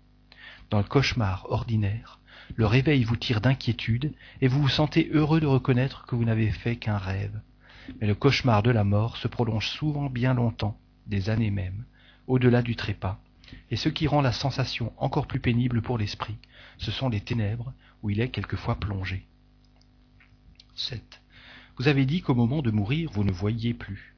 Dans 0.70 0.78
le 0.78 0.84
cauchemar 0.86 1.46
ordinaire, 1.50 2.20
le 2.56 2.66
réveil 2.66 3.04
vous 3.04 3.16
tire 3.16 3.42
d'inquiétude, 3.42 4.14
et 4.42 4.48
vous 4.48 4.62
vous 4.62 4.70
sentez 4.70 5.10
heureux 5.14 5.40
de 5.40 5.46
reconnaître 5.46 6.06
que 6.06 6.16
vous 6.16 6.26
n'avez 6.26 6.52
fait 6.52 6.76
qu'un 6.76 6.98
rêve. 6.98 7.40
Mais 8.00 8.08
le 8.08 8.16
cauchemar 8.16 8.64
de 8.64 8.72
la 8.72 8.84
mort 8.84 9.18
se 9.18 9.28
prolonge 9.28 9.68
souvent 9.68 10.10
bien 10.10 10.34
longtemps, 10.34 10.78
des 11.08 11.30
années 11.30 11.52
même, 11.52 11.86
au-delà 12.28 12.62
du 12.62 12.76
trépas, 12.76 13.20
et 13.70 13.76
ce 13.76 13.90
qui 13.90 14.08
rend 14.08 14.22
la 14.22 14.32
sensation 14.32 14.94
encore 14.98 15.28
plus 15.28 15.40
pénible 15.40 15.82
pour 15.82 15.98
l'esprit, 15.98 16.38
ce 16.78 16.92
sont 16.92 17.10
les 17.10 17.22
ténèbres 17.22 17.74
où 18.02 18.10
il 18.10 18.22
est 18.22 18.30
quelquefois 18.30 18.76
plongé. 18.76 19.26
7. 20.76 21.22
Vous 21.78 21.88
avez 21.88 22.06
dit 22.06 22.22
qu'au 22.22 22.36
moment 22.36 22.62
de 22.62 22.72
mourir, 22.72 23.12
vous 23.12 23.24
ne 23.24 23.32
voyiez 23.32 23.74
plus, 23.74 24.11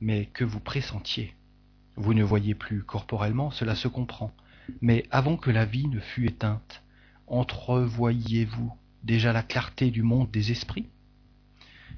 mais 0.00 0.26
que 0.26 0.44
vous 0.44 0.60
pressentiez. 0.60 1.34
Vous 1.96 2.14
ne 2.14 2.22
voyez 2.22 2.54
plus 2.54 2.82
corporellement, 2.82 3.50
cela 3.50 3.74
se 3.74 3.88
comprend, 3.88 4.32
mais 4.80 5.06
avant 5.10 5.36
que 5.36 5.50
la 5.50 5.64
vie 5.64 5.88
ne 5.88 6.00
fût 6.00 6.26
éteinte, 6.26 6.82
entrevoyiez-vous 7.26 8.72
déjà 9.02 9.32
la 9.32 9.42
clarté 9.42 9.90
du 9.90 10.02
monde 10.02 10.30
des 10.30 10.50
esprits? 10.52 10.86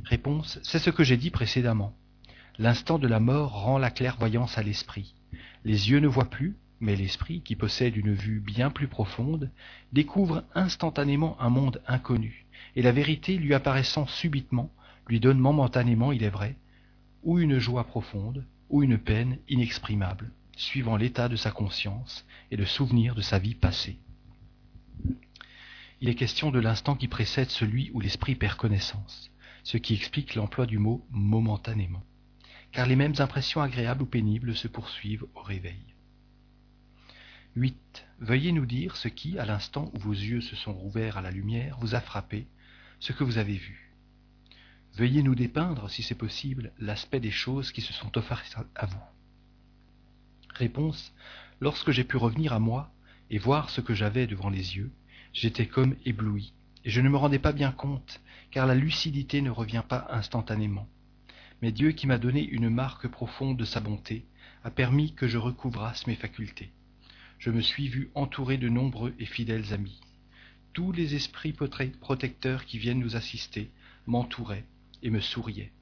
Réponse, 0.05 0.61
c'est 0.63 0.79
ce 0.79 0.91
que 0.91 1.05
j'ai 1.05 1.17
dit 1.17 1.31
précédemment. 1.31 1.95
L'instant 2.59 2.99
de 2.99 3.09
la 3.09 3.21
mort 3.21 3.63
rend 3.63 3.79
la 3.79 3.91
clairvoyance 3.91 4.59
à 4.59 4.63
l'esprit. 4.63 5.15
Les 5.65 5.91
yeux 5.91 6.01
ne 6.01 6.09
voient 6.09 6.31
plus, 6.31 6.57
mais 6.81 6.97
l'esprit, 6.97 7.41
qui 7.43 7.57
possède 7.57 7.97
une 7.97 8.13
vue 8.13 8.41
bien 8.41 8.71
plus 8.71 8.89
profonde, 8.89 9.51
découvre 9.93 10.45
instantanément 10.55 11.41
un 11.41 11.51
monde 11.51 11.83
inconnu, 11.87 12.47
et 12.77 12.83
la 12.83 12.93
vérité 12.93 13.37
lui 13.37 13.55
apparaissant 13.55 14.07
subitement, 14.07 14.71
lui 15.09 15.19
donne 15.19 15.39
momentanément, 15.39 16.13
il 16.13 16.23
est 16.23 16.31
vrai, 16.31 16.57
ou 17.23 17.39
une 17.39 17.59
joie 17.59 17.85
profonde, 17.85 18.45
ou 18.69 18.83
une 18.83 18.99
peine 18.99 19.39
inexprimable, 19.49 20.31
suivant 20.57 20.97
l'état 20.97 21.29
de 21.29 21.37
sa 21.37 21.51
conscience 21.51 22.27
et 22.51 22.57
le 22.57 22.67
souvenir 22.67 23.15
de 23.15 23.23
sa 23.23 23.39
vie 23.39 23.55
passée. 23.55 23.99
Il 26.01 26.09
est 26.09 26.15
question 26.15 26.51
de 26.51 26.61
l'instant 26.61 26.95
qui 26.95 27.09
précède 27.09 27.51
celui 27.51 27.91
où 27.93 28.01
l'esprit 28.01 28.35
perd 28.35 28.57
connaissance, 28.57 29.31
ce 29.65 29.79
qui 29.79 29.95
explique 29.95 30.35
l'emploi 30.35 30.67
du 30.67 30.79
mot 30.79 31.05
momentanément, 31.11 32.05
car 32.73 32.87
les 32.87 32.97
mêmes 32.97 33.15
impressions 33.19 33.61
agréables 33.61 34.03
ou 34.03 34.07
pénibles 34.07 34.55
se 34.55 34.69
poursuivent 34.69 35.27
au 35.35 35.43
réveil. 35.43 35.95
8. 37.57 38.07
Veuillez 38.21 38.53
nous 38.53 38.67
dire 38.67 38.97
ce 38.97 39.09
qui, 39.09 39.39
à 39.39 39.45
l'instant 39.45 39.91
où 39.95 39.99
vos 39.99 40.13
yeux 40.13 40.41
se 40.41 40.55
sont 40.55 40.73
rouverts 40.73 41.17
à 41.17 41.23
la 41.23 41.33
lumière, 41.33 41.77
vous 41.81 41.95
a 41.97 42.01
frappé, 42.01 42.47
ce 43.01 43.13
que 43.13 43.25
vous 43.25 43.39
avez 43.39 43.57
vu. 43.57 43.88
Veuillez 44.99 45.23
nous 45.23 45.35
dépeindre, 45.35 45.89
si 45.89 46.03
c'est 46.03 46.15
possible, 46.15 46.73
l'aspect 46.79 47.21
des 47.21 47.31
choses 47.31 47.73
qui 47.73 47.81
se 47.81 47.93
sont 47.93 48.19
offertes 48.19 48.57
à 48.75 48.87
vous. 48.87 49.01
Réponse. 50.55 51.15
Lorsque 51.61 51.91
j'ai 51.91 52.05
pu 52.05 52.17
revenir 52.17 52.53
à 52.53 52.59
moi 52.59 52.91
et 53.31 53.39
voir 53.39 53.71
ce 53.71 53.81
que 53.81 53.95
j'avais 53.95 54.27
devant 54.27 54.51
les 54.51 54.77
yeux, 54.77 54.91
j'étais 55.33 55.67
comme 55.67 55.97
ébloui, 56.05 56.53
et 56.85 56.91
je 56.91 57.01
ne 57.01 57.09
me 57.09 57.17
rendais 57.17 57.39
pas 57.39 57.53
bien 57.53 57.73
compte, 57.73 58.21
car 58.51 58.67
la 58.67 58.75
lucidité 58.75 59.41
ne 59.41 59.51
revient 59.51 59.85
pas 59.89 60.09
instantanément. 60.11 60.89
Mais 61.63 61.73
Dieu 61.73 61.93
qui 61.93 62.07
m'a 62.07 62.19
donné 62.19 62.45
une 62.45 62.69
marque 62.69 63.09
profonde 63.09 63.57
de 63.57 63.65
sa 63.65 63.81
bonté 63.81 64.27
a 64.65 64.71
permis 64.71 65.15
que 65.15 65.29
je 65.29 65.39
recouvrasse 65.39 66.07
mes 66.07 66.17
facultés 66.17 66.73
je 67.39 67.51
me 67.51 67.61
suis 67.61 67.89
vu 67.89 68.11
entouré 68.15 68.57
de 68.59 68.69
nombreux 68.69 69.15
et 69.19 69.25
fidèles 69.25 69.73
amis. 69.73 70.01
Tous 70.73 70.93
les 70.93 71.15
esprits 71.15 71.53
protecteurs 71.53 72.65
qui 72.65 72.79
viennent 72.79 72.99
nous 72.99 73.17
assister 73.17 73.71
m'entouraient 74.07 74.65
et 75.03 75.11
me 75.11 75.21
souriaient. 75.21 75.73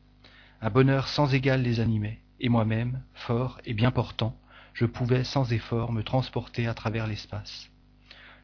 Un 0.60 0.70
bonheur 0.70 1.08
sans 1.08 1.34
égal 1.34 1.62
les 1.62 1.80
animait, 1.80 2.20
et 2.40 2.48
moi-même, 2.48 3.02
fort 3.14 3.60
et 3.64 3.74
bien 3.74 3.90
portant, 3.90 4.38
je 4.74 4.84
pouvais 4.84 5.24
sans 5.24 5.52
effort 5.52 5.92
me 5.92 6.02
transporter 6.02 6.66
à 6.66 6.74
travers 6.74 7.06
l'espace. 7.06 7.70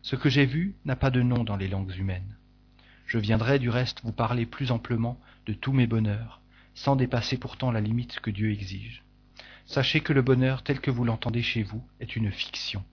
Ce 0.02 0.16
que 0.16 0.28
j'ai 0.28 0.46
vu 0.46 0.74
n'a 0.84 0.96
pas 0.96 1.10
de 1.10 1.22
nom 1.22 1.44
dans 1.44 1.56
les 1.56 1.68
langues 1.68 1.94
humaines. 1.96 2.36
Je 3.06 3.18
viendrai 3.18 3.58
du 3.58 3.68
reste 3.68 4.00
vous 4.02 4.12
parler 4.12 4.46
plus 4.46 4.70
amplement 4.70 5.20
de 5.46 5.52
tous 5.52 5.72
mes 5.72 5.86
bonheurs, 5.86 6.40
sans 6.74 6.96
dépasser 6.96 7.36
pourtant 7.36 7.70
la 7.70 7.80
limite 7.80 8.20
que 8.20 8.30
Dieu 8.30 8.50
exige. 8.50 9.04
Sachez 9.66 10.00
que 10.00 10.12
le 10.12 10.22
bonheur 10.22 10.62
tel 10.62 10.80
que 10.80 10.90
vous 10.90 11.04
l'entendez 11.04 11.42
chez 11.42 11.62
vous 11.62 11.84
est 12.00 12.16
une 12.16 12.30
fiction. 12.30 12.84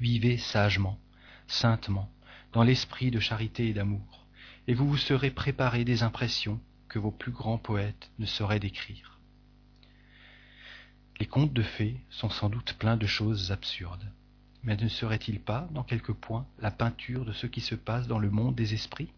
Vivez 0.00 0.36
sagement, 0.36 0.98
saintement, 1.46 2.10
dans 2.52 2.62
l'esprit 2.62 3.10
de 3.10 3.20
charité 3.20 3.68
et 3.68 3.72
d'amour, 3.72 4.23
et 4.66 4.74
vous 4.74 4.88
vous 4.88 4.96
serez 4.96 5.30
préparé 5.30 5.84
des 5.84 6.02
impressions 6.02 6.60
que 6.88 6.98
vos 6.98 7.10
plus 7.10 7.32
grands 7.32 7.58
poètes 7.58 8.10
ne 8.18 8.26
sauraient 8.26 8.60
décrire. 8.60 9.18
Les 11.20 11.26
contes 11.26 11.52
de 11.52 11.62
fées 11.62 12.00
sont 12.10 12.30
sans 12.30 12.48
doute 12.48 12.74
pleins 12.78 12.96
de 12.96 13.06
choses 13.06 13.52
absurdes, 13.52 14.10
mais 14.62 14.76
ne 14.76 14.88
serait-il 14.88 15.40
pas, 15.40 15.68
dans 15.72 15.84
quelques 15.84 16.12
points, 16.12 16.46
la 16.58 16.70
peinture 16.70 17.24
de 17.24 17.32
ce 17.32 17.46
qui 17.46 17.60
se 17.60 17.74
passe 17.74 18.08
dans 18.08 18.18
le 18.18 18.30
monde 18.30 18.54
des 18.54 18.74
esprits? 18.74 19.12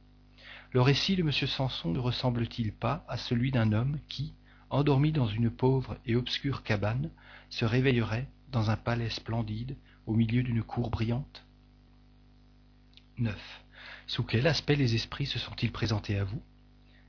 Le 0.72 0.82
récit 0.82 1.16
de 1.16 1.22
M. 1.22 1.30
Samson 1.30 1.92
ne 1.92 1.98
ressemble-t-il 1.98 2.72
pas 2.72 3.04
à 3.08 3.16
celui 3.16 3.50
d'un 3.50 3.72
homme 3.72 3.98
qui, 4.08 4.34
endormi 4.68 5.12
dans 5.12 5.26
une 5.26 5.50
pauvre 5.50 5.96
et 6.04 6.16
obscure 6.16 6.64
cabane, 6.64 7.10
se 7.48 7.64
réveillerait 7.64 8.28
dans 8.50 8.70
un 8.70 8.76
palais 8.76 9.10
splendide 9.10 9.76
au 10.06 10.14
milieu 10.14 10.42
d'une 10.42 10.62
cour 10.62 10.90
brillante? 10.90 11.44
9. 13.18 13.65
Sous 14.06 14.22
quel 14.22 14.46
aspect 14.46 14.76
les 14.76 14.94
esprits 14.94 15.26
se 15.26 15.38
sont-ils 15.38 15.72
présentés 15.72 16.18
à 16.18 16.24
vous? 16.24 16.42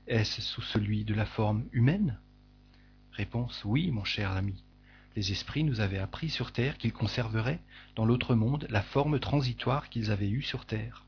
Est-ce 0.06 0.40
sous 0.40 0.62
celui 0.62 1.04
de 1.04 1.14
la 1.14 1.26
forme 1.26 1.64
humaine? 1.72 2.18
Réponse 3.12 3.62
oui, 3.64 3.90
mon 3.90 4.04
cher 4.04 4.32
ami. 4.32 4.62
Les 5.16 5.32
esprits 5.32 5.64
nous 5.64 5.80
avaient 5.80 5.98
appris 5.98 6.30
sur 6.30 6.52
terre 6.52 6.78
qu'ils 6.78 6.92
conserveraient 6.92 7.60
dans 7.96 8.04
l'autre 8.04 8.34
monde 8.34 8.66
la 8.70 8.82
forme 8.82 9.18
transitoire 9.18 9.88
qu'ils 9.88 10.10
avaient 10.10 10.30
eue 10.30 10.42
sur 10.42 10.64
terre. 10.64 11.04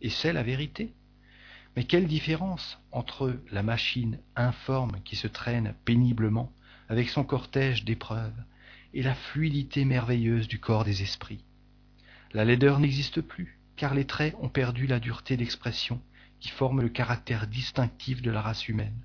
Et 0.00 0.10
c'est 0.10 0.32
la 0.32 0.42
vérité. 0.42 0.94
Mais 1.76 1.84
quelle 1.84 2.06
différence 2.06 2.78
entre 2.92 3.38
la 3.50 3.62
machine 3.62 4.18
informe 4.36 5.00
qui 5.04 5.16
se 5.16 5.26
traîne 5.26 5.74
péniblement 5.84 6.52
avec 6.88 7.08
son 7.08 7.24
cortège 7.24 7.84
d'épreuves 7.84 8.42
et 8.94 9.02
la 9.02 9.14
fluidité 9.14 9.84
merveilleuse 9.84 10.48
du 10.48 10.60
corps 10.60 10.84
des 10.84 11.02
esprits? 11.02 11.44
La 12.32 12.44
laideur 12.44 12.80
n'existe 12.80 13.20
plus, 13.20 13.58
car 13.76 13.94
les 13.94 14.06
traits 14.06 14.36
ont 14.40 14.48
perdu 14.48 14.86
la 14.86 15.00
dureté 15.00 15.36
d'expression 15.36 16.00
qui 16.40 16.50
forme 16.50 16.82
le 16.82 16.88
caractère 16.88 17.46
distinctif 17.46 18.22
de 18.22 18.30
la 18.30 18.42
race 18.42 18.68
humaine. 18.68 19.00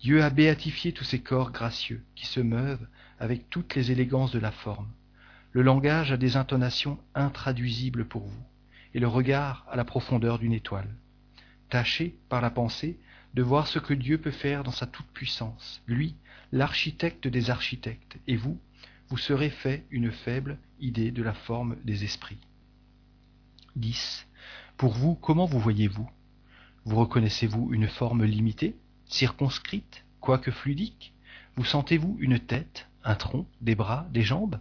Dieu 0.00 0.22
a 0.22 0.30
béatifié 0.30 0.92
tous 0.92 1.04
ces 1.04 1.20
corps 1.20 1.50
gracieux 1.50 2.04
qui 2.14 2.26
se 2.26 2.40
meuvent 2.40 2.86
avec 3.18 3.48
toutes 3.48 3.74
les 3.74 3.90
élégances 3.90 4.32
de 4.32 4.38
la 4.38 4.50
forme. 4.50 4.90
Le 5.52 5.62
langage 5.62 6.12
a 6.12 6.16
des 6.16 6.36
intonations 6.36 6.98
intraduisibles 7.14 8.04
pour 8.04 8.26
vous, 8.26 8.44
et 8.92 9.00
le 9.00 9.08
regard 9.08 9.64
a 9.70 9.76
la 9.76 9.84
profondeur 9.84 10.38
d'une 10.38 10.52
étoile. 10.52 10.94
Tâchez, 11.70 12.16
par 12.28 12.40
la 12.40 12.50
pensée, 12.50 12.98
de 13.34 13.42
voir 13.42 13.66
ce 13.66 13.78
que 13.78 13.94
Dieu 13.94 14.18
peut 14.18 14.30
faire 14.30 14.62
dans 14.62 14.72
sa 14.72 14.86
toute-puissance, 14.86 15.82
lui, 15.86 16.14
l'architecte 16.52 17.26
des 17.26 17.50
architectes, 17.50 18.18
et 18.26 18.36
vous, 18.36 18.60
vous 19.08 19.16
serez 19.16 19.50
fait 19.50 19.86
une 19.90 20.12
faible 20.12 20.58
idée 20.80 21.10
de 21.10 21.22
la 21.22 21.34
forme 21.34 21.76
des 21.84 22.04
esprits. 22.04 22.38
10. 23.76 24.26
Pour 24.76 24.92
vous, 24.92 25.14
comment 25.14 25.46
vous 25.46 25.58
voyez-vous? 25.58 26.08
Vous 26.84 26.96
reconnaissez-vous 26.96 27.72
une 27.72 27.88
forme 27.88 28.24
limitée, 28.24 28.76
circonscrite, 29.06 30.04
quoique 30.20 30.50
fluidique? 30.50 31.14
Vous 31.56 31.64
sentez-vous 31.64 32.16
une 32.20 32.38
tête, 32.38 32.88
un 33.04 33.14
tronc, 33.14 33.46
des 33.60 33.74
bras, 33.74 34.06
des 34.12 34.22
jambes? 34.22 34.60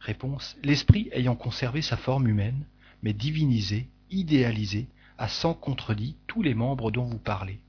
Réponse. 0.00 0.56
L'esprit 0.62 1.08
ayant 1.12 1.36
conservé 1.36 1.82
sa 1.82 1.96
forme 1.96 2.28
humaine, 2.28 2.66
mais 3.02 3.12
divinisé, 3.12 3.88
idéalisé, 4.10 4.88
a 5.18 5.28
sans 5.28 5.54
contredit 5.54 6.16
tous 6.26 6.42
les 6.42 6.54
membres 6.54 6.90
dont 6.90 7.04
vous 7.04 7.18
parlez. 7.18 7.60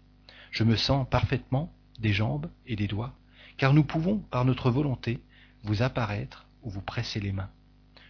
Je 0.51 0.63
me 0.63 0.75
sens 0.75 1.08
parfaitement 1.10 1.74
des 2.00 2.13
jambes 2.13 2.50
et 2.66 2.75
des 2.75 2.88
doigts, 2.88 3.16
car 3.58 3.74
nous 3.74 3.84
pouvons, 3.84 4.20
par 4.20 4.46
notre 4.46 4.70
volonté, 4.70 5.20
vous 5.63 5.82
apparaître 5.82 6.46
ou 6.63 6.70
vous 6.70 6.82
presser 6.82 7.20
les 7.20 7.32
mains. 7.32 7.50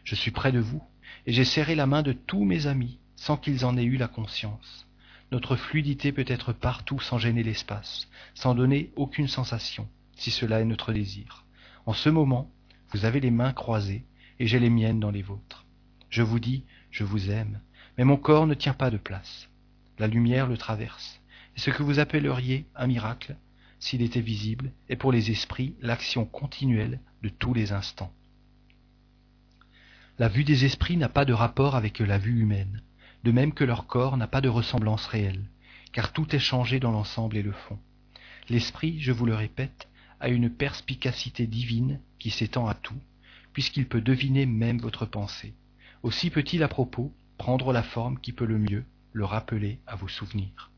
Je 0.04 0.16
suis 0.16 0.32
près 0.32 0.52
de 0.52 0.60
vous, 0.60 0.84
et 1.26 1.34
j'ai 1.34 1.46
serré 1.46 1.76
la 1.76 1.86
main 1.86 2.04
de 2.04 2.14
tous 2.14 2.44
mes 2.44 2.68
amis, 2.68 3.00
sans 3.16 3.38
qu'ils 3.38 3.66
en 3.66 3.78
aient 3.78 3.84
eu 3.84 3.98
la 3.98 4.08
conscience. 4.08 4.88
Notre 5.32 5.56
fluidité 5.56 6.12
peut 6.12 6.26
être 6.28 6.54
partout 6.54 7.00
sans 7.00 7.18
gêner 7.18 7.44
l'espace, 7.44 8.08
sans 8.34 8.56
donner 8.56 8.92
aucune 8.96 9.28
sensation, 9.28 9.88
si 10.16 10.32
cela 10.32 10.62
est 10.62 10.66
notre 10.66 10.94
désir. 10.94 11.46
En 11.86 11.94
ce 11.94 12.10
moment, 12.10 12.50
vous 12.92 13.06
avez 13.06 13.20
les 13.20 13.32
mains 13.32 13.54
croisées, 13.54 14.06
et 14.40 14.48
j'ai 14.48 14.60
les 14.60 14.70
miennes 14.70 15.00
dans 15.00 15.12
les 15.12 15.22
vôtres. 15.22 15.66
Je 16.10 16.22
vous 16.22 16.40
dis, 16.40 16.64
je 16.92 17.04
vous 17.04 17.30
aime, 17.30 17.60
mais 17.98 18.06
mon 18.06 18.18
corps 18.18 18.48
ne 18.48 18.54
tient 18.54 18.74
pas 18.74 18.90
de 18.90 18.98
place. 18.98 19.50
La 20.00 20.08
lumière 20.08 20.48
le 20.48 20.58
traverse, 20.58 21.20
et 21.56 21.60
ce 21.60 21.72
que 21.72 21.84
vous 21.84 22.00
appelleriez 22.00 22.66
un 22.76 22.88
miracle, 22.88 23.36
s'il 23.80 24.02
était 24.02 24.22
visible, 24.22 24.72
est 24.90 24.96
pour 24.96 25.12
les 25.12 25.32
esprits 25.32 25.76
l'action 25.82 26.26
continuelle 26.26 27.00
de 27.24 27.30
tous 27.30 27.54
les 27.54 27.72
instants. 27.72 28.14
La 30.20 30.30
vue 30.30 30.44
des 30.44 30.66
esprits 30.66 30.98
n'a 30.98 31.10
pas 31.10 31.26
de 31.26 31.34
rapport 31.34 31.76
avec 31.76 32.00
la 32.00 32.18
vue 32.18 32.40
humaine, 32.40 32.82
de 33.24 33.32
même 33.32 33.54
que 33.54 33.64
leur 33.64 33.86
corps 33.86 34.18
n'a 34.18 34.26
pas 34.26 34.42
de 34.42 34.50
ressemblance 34.50 35.06
réelle, 35.06 35.46
car 35.92 36.12
tout 36.12 36.36
est 36.36 36.40
changé 36.40 36.80
dans 36.80 36.92
l'ensemble 36.92 37.38
et 37.38 37.44
le 37.44 37.52
fond. 37.52 37.78
L'esprit, 38.50 39.00
je 39.00 39.12
vous 39.12 39.28
le 39.28 39.36
répète, 39.36 39.88
a 40.20 40.30
une 40.30 40.50
perspicacité 40.50 41.46
divine 41.46 42.00
qui 42.18 42.32
s'étend 42.32 42.68
à 42.68 42.74
tout, 42.74 43.00
puisqu'il 43.54 43.88
peut 43.88 44.02
deviner 44.02 44.48
même 44.48 44.80
votre 44.80 45.06
pensée. 45.06 45.54
Aussi 46.02 46.32
peut-il 46.32 46.64
à 46.64 46.68
propos 46.68 47.14
prendre 47.38 47.72
la 47.72 47.84
forme 47.84 48.20
qui 48.20 48.32
peut 48.32 48.46
le 48.46 48.58
mieux 48.58 48.86
le 49.14 49.26
rappeler 49.26 49.80
à 49.86 49.96
vos 49.96 50.08
souvenirs. 50.08 50.72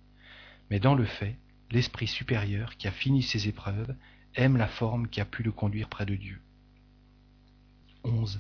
Mais 0.69 0.81
dans 0.81 0.96
le 0.96 1.05
fait, 1.05 1.38
l'Esprit 1.72 2.08
supérieur 2.08 2.75
qui 2.75 2.89
a 2.89 2.91
fini 2.91 3.24
ses 3.24 3.48
épreuves 3.48 3.96
aime 4.36 4.58
la 4.58 4.67
forme 4.67 5.08
qui 5.08 5.22
a 5.22 5.25
pu 5.25 5.43
le 5.43 5.51
conduire 5.53 5.88
près 5.88 6.05
de 6.05 6.15
Dieu. 6.15 6.41
11. 8.03 8.39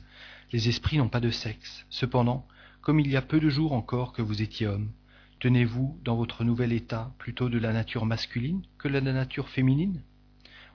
Les 0.51 0.67
esprits 0.67 0.97
n'ont 0.97 1.09
pas 1.09 1.19
de 1.19 1.29
sexe. 1.29 1.85
Cependant, 1.89 2.47
comme 2.81 2.99
il 2.99 3.07
y 3.07 3.15
a 3.15 3.21
peu 3.21 3.39
de 3.39 3.49
jours 3.49 3.73
encore 3.73 4.13
que 4.13 4.23
vous 4.23 4.41
étiez 4.41 4.65
homme, 4.65 4.91
tenez-vous 5.39 5.99
dans 6.03 6.15
votre 6.15 6.43
nouvel 6.43 6.73
état 6.73 7.13
plutôt 7.19 7.49
de 7.49 7.59
la 7.59 7.71
nature 7.71 8.07
masculine 8.07 8.63
que 8.79 8.87
de 8.87 8.93
la 8.93 9.13
nature 9.13 9.49
féminine? 9.49 10.01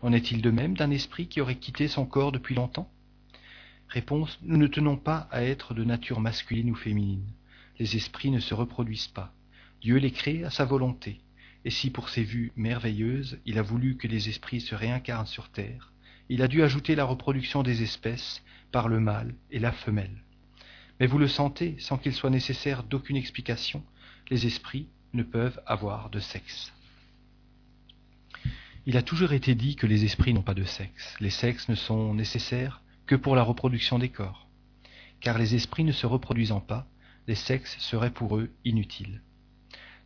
En 0.01 0.13
est-il 0.13 0.43
de 0.43 0.51
même 0.51 0.77
d'un 0.77 0.91
esprit 0.91 1.27
qui 1.27 1.41
aurait 1.41 1.57
quitté 1.57 1.89
son 1.89 2.07
corps 2.07 2.31
depuis 2.31 2.55
longtemps? 2.55 2.89
Réponse 3.89 4.39
Nous 4.43 4.59
ne 4.59 4.69
tenons 4.69 4.97
pas 4.97 5.29
à 5.33 5.43
être 5.43 5.75
de 5.75 5.83
nature 5.83 6.21
masculine 6.21 6.71
ou 6.71 6.77
féminine. 6.77 7.27
Les 7.81 7.97
esprits 7.97 8.31
ne 8.31 8.41
se 8.41 8.55
reproduisent 8.55 9.09
pas. 9.09 9.33
Dieu 9.81 9.97
les 9.97 10.13
crée 10.13 10.45
à 10.45 10.51
sa 10.51 10.65
volonté. 10.65 11.21
Et 11.65 11.71
si 11.71 11.91
pour 11.91 12.11
ses 12.11 12.23
vues 12.23 12.53
merveilleuses, 12.55 13.41
il 13.45 13.59
a 13.59 13.63
voulu 13.63 13.97
que 13.97 14.07
les 14.07 14.29
esprits 14.29 14.61
se 14.61 14.75
réincarnent 14.77 15.27
sur 15.27 15.49
terre, 15.49 15.94
il 16.29 16.43
a 16.43 16.49
dû 16.49 16.63
ajouter 16.63 16.95
la 16.95 17.05
reproduction 17.05 17.63
des 17.63 17.83
espèces 17.83 18.43
par 18.73 18.89
le 18.89 19.01
mâle 19.01 19.35
et 19.51 19.59
la 19.59 19.73
femelle. 19.73 20.23
Mais 21.01 21.07
vous 21.07 21.19
le 21.19 21.29
sentez, 21.29 21.77
sans 21.79 21.99
qu'il 21.99 22.15
soit 22.15 22.31
nécessaire 22.31 22.83
d'aucune 22.83 23.17
explication, 23.17 23.85
les 24.31 24.47
esprits 24.47 24.89
ne 25.13 25.23
peuvent 25.23 25.61
avoir 25.67 26.11
de 26.11 26.21
sexe. 26.21 26.73
Il 28.87 28.97
a 28.97 29.03
toujours 29.03 29.33
été 29.33 29.55
dit 29.55 29.77
que 29.77 29.87
les 29.87 30.05
esprits 30.05 30.35
n'ont 30.35 30.43
pas 30.43 30.55
de 30.55 30.65
sexe. 30.65 31.17
Les 31.21 31.31
sexes 31.31 31.69
ne 31.69 31.75
sont 31.75 32.15
nécessaires 32.15 32.83
que 33.07 33.15
pour 33.15 33.35
la 33.35 33.43
reproduction 33.43 33.99
des 33.99 34.11
corps. 34.11 34.47
Car 35.21 35.39
les 35.39 35.55
esprits 35.55 35.85
ne 35.85 35.93
se 35.93 36.07
reproduisant 36.07 36.61
pas, 36.61 36.87
les 37.27 37.35
sexes 37.35 37.79
seraient 37.79 38.11
pour 38.11 38.37
eux 38.37 38.51
inutiles. 38.65 39.23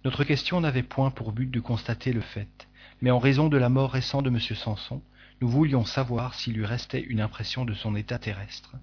Notre 0.04 0.22
question 0.22 0.60
n'avait 0.60 0.84
point 0.84 1.10
pour 1.10 1.32
but 1.32 1.50
de 1.50 1.58
constater 1.58 2.12
le 2.12 2.20
fait, 2.20 2.68
mais 3.00 3.10
en 3.10 3.18
raison 3.18 3.48
de 3.48 3.56
la 3.56 3.68
mort 3.68 3.90
récente 3.90 4.24
de 4.24 4.30
M. 4.30 4.38
Samson, 4.38 5.02
nous 5.40 5.48
voulions 5.48 5.84
savoir 5.84 6.34
s'il 6.34 6.54
lui 6.54 6.66
restait 6.66 7.00
une 7.00 7.20
impression 7.20 7.64
de 7.64 7.74
son 7.74 7.94
état 7.94 8.18
terrestre. 8.18 8.74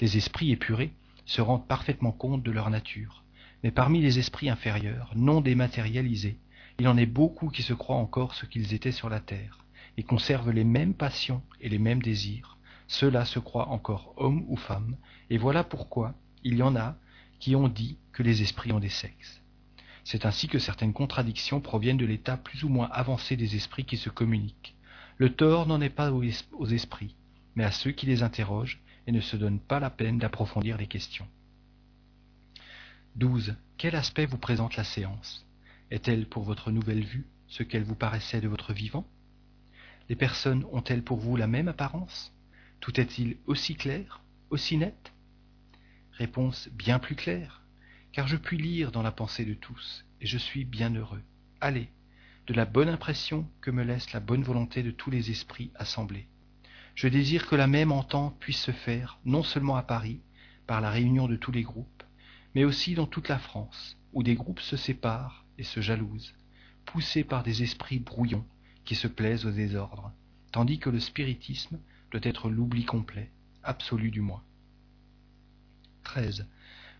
Les 0.00 0.16
esprits 0.16 0.52
épurés 0.52 0.92
se 1.24 1.40
rendent 1.40 1.66
parfaitement 1.66 2.12
compte 2.12 2.42
de 2.42 2.52
leur 2.52 2.70
nature, 2.70 3.24
mais 3.64 3.72
parmi 3.72 4.00
les 4.00 4.18
esprits 4.18 4.48
inférieurs, 4.48 5.12
non 5.16 5.40
dématérialisés, 5.40 6.38
il 6.78 6.86
en 6.86 6.96
est 6.96 7.06
beaucoup 7.06 7.48
qui 7.48 7.62
se 7.62 7.72
croient 7.72 7.96
encore 7.96 8.34
ce 8.34 8.46
qu'ils 8.46 8.74
étaient 8.74 8.92
sur 8.92 9.08
la 9.08 9.20
terre, 9.20 9.64
et 9.96 10.02
conservent 10.02 10.50
les 10.50 10.64
mêmes 10.64 10.94
passions 10.94 11.42
et 11.60 11.68
les 11.68 11.78
mêmes 11.78 12.02
désirs. 12.02 12.58
Ceux-là 12.86 13.24
se 13.24 13.40
croient 13.40 13.70
encore 13.70 14.14
hommes 14.16 14.44
ou 14.46 14.56
femmes, 14.56 14.96
et 15.30 15.38
voilà 15.38 15.64
pourquoi 15.64 16.14
il 16.44 16.56
y 16.56 16.62
en 16.62 16.76
a 16.76 16.96
qui 17.40 17.56
ont 17.56 17.68
dit 17.68 17.98
que 18.12 18.22
les 18.22 18.42
esprits 18.42 18.72
ont 18.72 18.78
des 18.78 18.88
sexes. 18.88 19.42
C'est 20.04 20.24
ainsi 20.24 20.46
que 20.46 20.60
certaines 20.60 20.92
contradictions 20.92 21.60
proviennent 21.60 21.96
de 21.96 22.06
l'état 22.06 22.36
plus 22.36 22.62
ou 22.62 22.68
moins 22.68 22.88
avancé 22.92 23.36
des 23.36 23.56
esprits 23.56 23.84
qui 23.84 23.96
se 23.96 24.08
communiquent. 24.08 24.75
Le 25.18 25.34
tort 25.34 25.66
n'en 25.66 25.80
est 25.80 25.88
pas 25.88 26.12
aux 26.12 26.66
esprits, 26.66 27.16
mais 27.54 27.64
à 27.64 27.70
ceux 27.70 27.90
qui 27.90 28.06
les 28.06 28.22
interrogent 28.22 28.80
et 29.06 29.12
ne 29.12 29.20
se 29.20 29.36
donnent 29.36 29.60
pas 29.60 29.80
la 29.80 29.90
peine 29.90 30.18
d'approfondir 30.18 30.76
les 30.76 30.86
questions. 30.86 31.26
12. 33.14 33.54
Quel 33.78 33.96
aspect 33.96 34.26
vous 34.26 34.36
présente 34.36 34.76
la 34.76 34.84
séance? 34.84 35.46
Est-elle 35.90 36.26
pour 36.26 36.42
votre 36.42 36.70
nouvelle 36.70 37.04
vue 37.04 37.26
ce 37.48 37.62
qu'elle 37.62 37.84
vous 37.84 37.94
paraissait 37.94 38.42
de 38.42 38.48
votre 38.48 38.74
vivant? 38.74 39.06
Les 40.08 40.16
personnes 40.16 40.64
ont-elles 40.70 41.02
pour 41.02 41.18
vous 41.18 41.36
la 41.36 41.46
même 41.46 41.68
apparence? 41.68 42.32
Tout 42.80 43.00
est-il 43.00 43.38
aussi 43.46 43.74
clair, 43.74 44.20
aussi 44.50 44.76
net? 44.76 45.12
Réponse 46.12 46.68
bien 46.72 46.98
plus 46.98 47.14
claire, 47.14 47.62
car 48.12 48.28
je 48.28 48.36
puis 48.36 48.58
lire 48.58 48.92
dans 48.92 49.02
la 49.02 49.12
pensée 49.12 49.46
de 49.46 49.54
tous, 49.54 50.04
et 50.20 50.26
je 50.26 50.36
suis 50.38 50.64
bien 50.64 50.94
heureux. 50.94 51.22
Allez, 51.60 51.88
de 52.46 52.54
la 52.54 52.64
bonne 52.64 52.88
impression 52.88 53.48
que 53.60 53.70
me 53.70 53.82
laisse 53.82 54.12
la 54.12 54.20
bonne 54.20 54.42
volonté 54.42 54.82
de 54.82 54.90
tous 54.90 55.10
les 55.10 55.30
esprits 55.30 55.72
assemblés. 55.74 56.28
Je 56.94 57.08
désire 57.08 57.46
que 57.46 57.56
la 57.56 57.66
même 57.66 57.92
entente 57.92 58.38
puisse 58.38 58.60
se 58.60 58.70
faire, 58.70 59.18
non 59.24 59.42
seulement 59.42 59.76
à 59.76 59.82
Paris, 59.82 60.20
par 60.66 60.80
la 60.80 60.90
réunion 60.90 61.28
de 61.28 61.36
tous 61.36 61.52
les 61.52 61.62
groupes, 61.62 62.02
mais 62.54 62.64
aussi 62.64 62.94
dans 62.94 63.06
toute 63.06 63.28
la 63.28 63.38
France, 63.38 63.96
où 64.12 64.22
des 64.22 64.34
groupes 64.34 64.60
se 64.60 64.76
séparent 64.76 65.44
et 65.58 65.64
se 65.64 65.80
jalousent, 65.80 66.34
poussés 66.84 67.24
par 67.24 67.42
des 67.42 67.62
esprits 67.62 67.98
brouillons 67.98 68.46
qui 68.84 68.94
se 68.94 69.08
plaisent 69.08 69.44
au 69.44 69.50
désordre, 69.50 70.12
tandis 70.52 70.78
que 70.78 70.90
le 70.90 71.00
spiritisme 71.00 71.78
doit 72.12 72.20
être 72.22 72.48
l'oubli 72.48 72.84
complet, 72.84 73.30
absolu 73.62 74.10
du 74.10 74.20
moins. 74.20 74.42
13. 76.04 76.46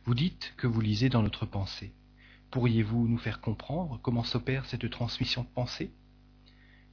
Vous 0.04 0.14
dites 0.14 0.52
que 0.56 0.66
vous 0.66 0.80
lisez 0.80 1.08
dans 1.08 1.22
notre 1.22 1.46
pensée. 1.46 1.92
Pourriez-vous 2.56 3.06
nous 3.06 3.18
faire 3.18 3.42
comprendre 3.42 4.00
comment 4.02 4.24
s'opère 4.24 4.64
cette 4.64 4.88
transmission 4.88 5.42
de 5.42 5.48
pensée 5.48 5.90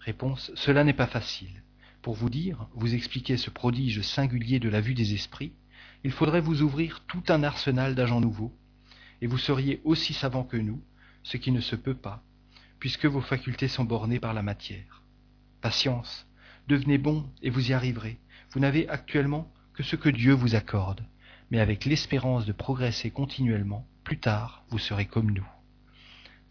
Réponse 0.01 0.51
Cela 0.55 0.83
n'est 0.83 0.91
pas 0.91 1.07
facile. 1.07 1.63
Pour 2.01 2.15
vous 2.15 2.29
dire, 2.29 2.67
vous 2.73 2.93
expliquer 2.93 3.37
ce 3.37 3.49
prodige 3.49 4.01
singulier 4.01 4.59
de 4.59 4.67
la 4.67 4.81
vue 4.81 4.93
des 4.93 5.13
esprits, 5.13 5.53
il 6.03 6.11
faudrait 6.11 6.41
vous 6.41 6.63
ouvrir 6.63 7.05
tout 7.07 7.23
un 7.29 7.43
arsenal 7.43 7.95
d'agents 7.95 8.19
nouveaux, 8.19 8.53
et 9.21 9.25
vous 9.25 9.37
seriez 9.37 9.79
aussi 9.85 10.11
savant 10.11 10.43
que 10.43 10.57
nous, 10.57 10.83
ce 11.23 11.37
qui 11.37 11.53
ne 11.53 11.61
se 11.61 11.77
peut 11.77 11.95
pas, 11.95 12.25
puisque 12.79 13.05
vos 13.05 13.21
facultés 13.21 13.69
sont 13.69 13.85
bornées 13.85 14.19
par 14.19 14.33
la 14.33 14.43
matière. 14.43 15.01
Patience, 15.61 16.27
devenez 16.67 16.97
bon 16.97 17.25
et 17.41 17.49
vous 17.49 17.69
y 17.69 17.73
arriverez. 17.73 18.19
Vous 18.51 18.59
n'avez 18.59 18.89
actuellement 18.89 19.49
que 19.73 19.83
ce 19.83 19.95
que 19.95 20.09
Dieu 20.09 20.33
vous 20.33 20.55
accorde 20.55 21.05
mais 21.53 21.59
avec 21.59 21.85
l'espérance 21.85 22.47
de 22.47 22.51
progresser 22.51 23.11
continuellement, 23.11 23.85
plus 24.03 24.19
tard 24.19 24.65
vous 24.69 24.79
serez 24.79 25.05
comme 25.05 25.29
nous. 25.29 25.47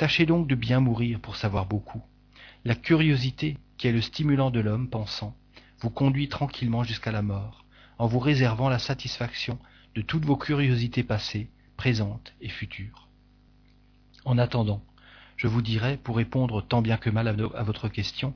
Tâchez 0.02 0.26
donc 0.26 0.48
de 0.48 0.56
bien 0.56 0.80
mourir 0.80 1.20
pour 1.20 1.36
savoir 1.36 1.64
beaucoup. 1.64 2.02
La 2.64 2.74
curiosité, 2.74 3.56
qui 3.78 3.86
est 3.86 3.92
le 3.92 4.00
stimulant 4.00 4.50
de 4.50 4.58
l'homme 4.58 4.90
pensant, 4.90 5.36
vous 5.78 5.90
conduit 5.90 6.28
tranquillement 6.28 6.82
jusqu'à 6.82 7.12
la 7.12 7.22
mort, 7.22 7.64
en 7.98 8.08
vous 8.08 8.18
réservant 8.18 8.68
la 8.68 8.80
satisfaction 8.80 9.60
de 9.94 10.02
toutes 10.02 10.24
vos 10.24 10.36
curiosités 10.36 11.04
passées, 11.04 11.52
présentes 11.76 12.34
et 12.40 12.48
futures. 12.48 13.06
En 14.24 14.38
attendant, 14.38 14.82
je 15.36 15.46
vous 15.46 15.62
dirai, 15.62 15.98
pour 15.98 16.16
répondre 16.16 16.62
tant 16.62 16.82
bien 16.82 16.96
que 16.96 17.08
mal 17.08 17.28
à 17.28 17.62
votre 17.62 17.88
question, 17.88 18.34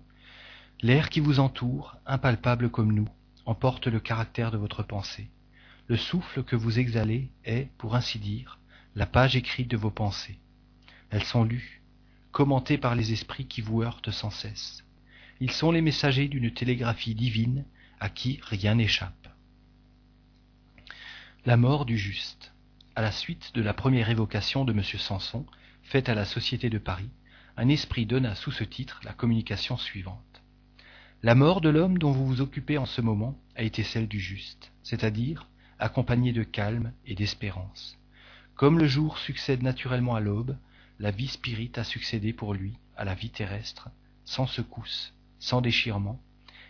l'air 0.82 1.10
qui 1.10 1.18
vous 1.18 1.40
entoure, 1.40 1.96
impalpable 2.06 2.70
comme 2.70 2.92
nous, 2.92 3.08
emporte 3.44 3.88
le 3.88 3.98
caractère 3.98 4.52
de 4.52 4.56
votre 4.56 4.84
pensée 4.84 5.28
le 5.88 5.96
souffle 5.96 6.44
que 6.44 6.54
vous 6.54 6.78
exhalez 6.78 7.32
est, 7.44 7.70
pour 7.76 7.96
ainsi 7.96 8.20
dire, 8.20 8.60
la 8.94 9.06
page 9.06 9.34
écrite 9.34 9.68
de 9.68 9.76
vos 9.76 9.90
pensées. 9.90 10.38
Elles 11.10 11.24
sont 11.24 11.44
lues, 11.44 11.82
commentées 12.32 12.78
par 12.78 12.94
les 12.94 13.12
esprits 13.12 13.46
qui 13.46 13.60
vous 13.60 13.82
heurtent 13.82 14.10
sans 14.10 14.30
cesse. 14.30 14.84
Ils 15.40 15.50
sont 15.50 15.70
les 15.70 15.82
messagers 15.82 16.28
d'une 16.28 16.52
télégraphie 16.52 17.14
divine 17.14 17.64
à 18.00 18.08
qui 18.08 18.40
rien 18.42 18.74
n'échappe. 18.74 19.28
La 21.44 21.56
mort 21.56 21.84
du 21.84 21.96
juste. 21.96 22.52
À 22.94 23.02
la 23.02 23.12
suite 23.12 23.54
de 23.54 23.62
la 23.62 23.74
première 23.74 24.10
évocation 24.10 24.64
de 24.64 24.72
M. 24.72 24.82
Samson, 24.82 25.46
faite 25.82 26.08
à 26.08 26.14
la 26.14 26.24
Société 26.24 26.70
de 26.70 26.78
Paris, 26.78 27.10
un 27.56 27.68
esprit 27.68 28.06
donna 28.06 28.34
sous 28.34 28.50
ce 28.50 28.64
titre 28.64 29.00
la 29.04 29.12
communication 29.12 29.76
suivante. 29.76 30.42
La 31.22 31.34
mort 31.34 31.60
de 31.60 31.68
l'homme 31.68 31.98
dont 31.98 32.12
vous 32.12 32.26
vous 32.26 32.40
occupez 32.40 32.78
en 32.78 32.86
ce 32.86 33.00
moment 33.00 33.38
a 33.54 33.62
été 33.62 33.82
celle 33.82 34.08
du 34.08 34.20
juste, 34.20 34.72
c'est-à-dire 34.82 35.48
accompagnée 35.78 36.32
de 36.32 36.42
calme 36.42 36.92
et 37.06 37.14
d'espérance. 37.14 37.98
Comme 38.54 38.78
le 38.78 38.86
jour 38.86 39.18
succède 39.18 39.62
naturellement 39.62 40.14
à 40.14 40.20
l'aube, 40.20 40.56
la 40.98 41.10
vie 41.10 41.28
spirite 41.28 41.78
a 41.78 41.84
succédé 41.84 42.32
pour 42.32 42.54
lui 42.54 42.74
à 42.96 43.04
la 43.04 43.14
vie 43.14 43.30
terrestre, 43.30 43.90
sans 44.24 44.46
secousse, 44.46 45.12
sans 45.38 45.60
déchirement, 45.60 46.20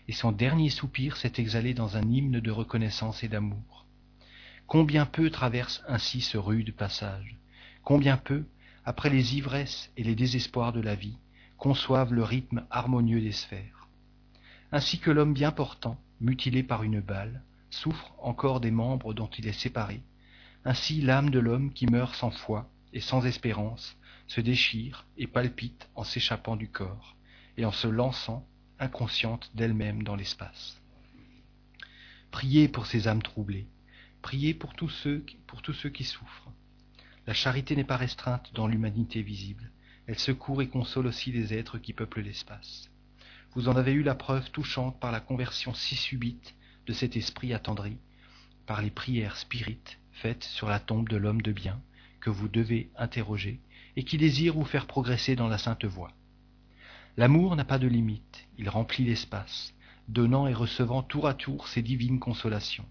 et 0.09 0.13
son 0.13 0.33
dernier 0.33 0.71
soupir 0.71 1.17
s'est 1.17 1.35
exhalé 1.39 1.75
dans 1.75 1.97
un 1.97 2.03
hymne 2.03 2.41
de 2.41 2.51
reconnaissance 2.51 3.23
et 3.23 3.29
d'amour. 3.29 3.87
Combien 4.67 5.07
peu 5.07 5.31
traverse 5.31 5.83
ainsi 5.87 6.21
ce 6.21 6.39
rude 6.39 6.75
passage, 6.75 7.37
combien 7.85 8.17
peu, 8.17 8.45
après 8.85 9.11
les 9.11 9.37
ivresses 9.37 9.91
et 9.97 10.03
les 10.03 10.17
désespoirs 10.17 10.73
de 10.73 10.81
la 10.81 10.97
vie, 10.97 11.19
conçoivent 11.57 12.13
le 12.13 12.25
rythme 12.25 12.67
harmonieux 12.71 13.21
des 13.21 13.33
sphères. 13.33 13.89
Ainsi 14.73 14.99
que 14.99 15.11
l'homme 15.11 15.35
bien 15.35 15.53
portant, 15.53 15.99
mutilé 16.21 16.63
par 16.63 16.83
une 16.83 17.01
balle, 17.01 17.43
souffre 17.71 18.13
encore 18.19 18.61
des 18.61 18.71
membres 18.71 19.15
dont 19.15 19.31
il 19.39 19.47
est 19.47 19.53
séparé, 19.53 20.01
ainsi 20.65 21.01
l'âme 21.01 21.31
de 21.31 21.39
l'homme 21.39 21.73
qui 21.73 21.87
meurt 21.87 22.15
sans 22.15 22.33
foi 22.33 22.69
et 22.93 23.01
sans 23.01 23.25
espérance 23.25 23.97
se 24.27 24.41
déchire 24.41 25.07
et 25.17 25.27
palpite 25.27 25.89
en 25.95 26.05
s'échappant 26.05 26.57
du 26.57 26.69
corps 26.69 27.17
et 27.57 27.65
en 27.65 27.73
se 27.73 27.89
lançant 27.89 28.47
inconsciente 28.79 29.51
d'elle-même 29.55 30.03
dans 30.03 30.17
l'espace. 30.17 30.81
Priez 32.31 32.69
pour 32.69 32.87
ces 32.87 33.09
âmes 33.09 33.23
troublées, 33.23 33.67
priez 34.23 34.53
pour 34.53 34.75
tous 34.75 34.89
ceux, 34.89 35.25
pour 35.47 35.63
tous 35.63 35.73
ceux 35.73 35.91
qui 35.91 36.05
souffrent. 36.05 36.51
La 37.27 37.35
charité 37.35 37.75
n'est 37.77 37.85
pas 37.85 37.97
restreinte 37.97 38.53
dans 38.55 38.67
l'humanité 38.67 39.23
visible, 39.23 39.71
elle 40.07 40.19
secourt 40.19 40.63
et 40.63 40.69
console 40.69 41.07
aussi 41.07 41.33
les 41.33 41.55
êtres 41.55 41.79
qui 41.79 41.93
peuplent 41.93 42.21
l'espace. 42.21 42.91
Vous 43.55 43.69
en 43.69 43.77
avez 43.77 43.93
eu 43.93 44.03
la 44.03 44.15
preuve 44.15 44.51
touchante 44.51 45.01
par 45.01 45.13
la 45.13 45.21
conversion 45.21 45.73
si 45.73 45.97
subite 45.97 46.55
de 46.87 46.93
cet 46.93 47.17
esprit 47.17 47.55
attendri, 47.55 47.99
par 48.67 48.83
les 48.83 48.91
prières 48.91 49.37
spirites 49.37 49.99
faites 50.13 50.45
sur 50.45 50.69
la 50.69 50.79
tombe 50.79 51.09
de 51.09 51.17
l'homme 51.17 51.43
de 51.43 51.53
bien, 51.53 51.81
que 52.21 52.31
vous 52.31 52.49
devez 52.49 52.91
interroger, 52.97 53.61
et 53.97 54.05
qui 54.05 54.19
désire 54.19 54.55
vous 54.55 54.65
faire 54.65 54.87
progresser 54.87 55.37
dans 55.37 55.49
la 55.49 55.59
sainte 55.59 55.85
voie. 55.85 56.13
L'amour 57.17 57.57
n'a 57.57 57.65
pas 57.65 57.79
de 57.79 57.89
limite, 57.89 58.47
il 58.59 58.69
remplit 58.69 59.05
l'espace, 59.05 59.75
donnant 60.09 60.47
et 60.47 60.55
recevant 60.55 61.03
tour 61.03 61.27
à 61.27 61.35
tour 61.35 61.67
ses 61.67 61.83
divines 61.83 62.21
consolations. 62.21 62.87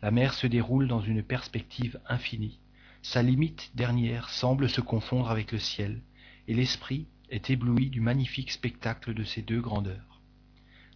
La 0.00 0.10
mer 0.10 0.34
se 0.34 0.46
déroule 0.46 0.88
dans 0.88 1.00
une 1.00 1.22
perspective 1.22 2.00
infinie, 2.08 2.60
sa 3.02 3.20
limite 3.20 3.72
dernière 3.74 4.28
semble 4.28 4.68
se 4.68 4.80
confondre 4.80 5.28
avec 5.28 5.50
le 5.50 5.58
ciel, 5.58 6.02
et 6.46 6.54
l'esprit 6.54 7.08
est 7.30 7.50
ébloui 7.50 7.90
du 7.90 8.00
magnifique 8.00 8.52
spectacle 8.52 9.12
de 9.12 9.24
ces 9.24 9.42
deux 9.42 9.60
grandeurs. 9.60 10.20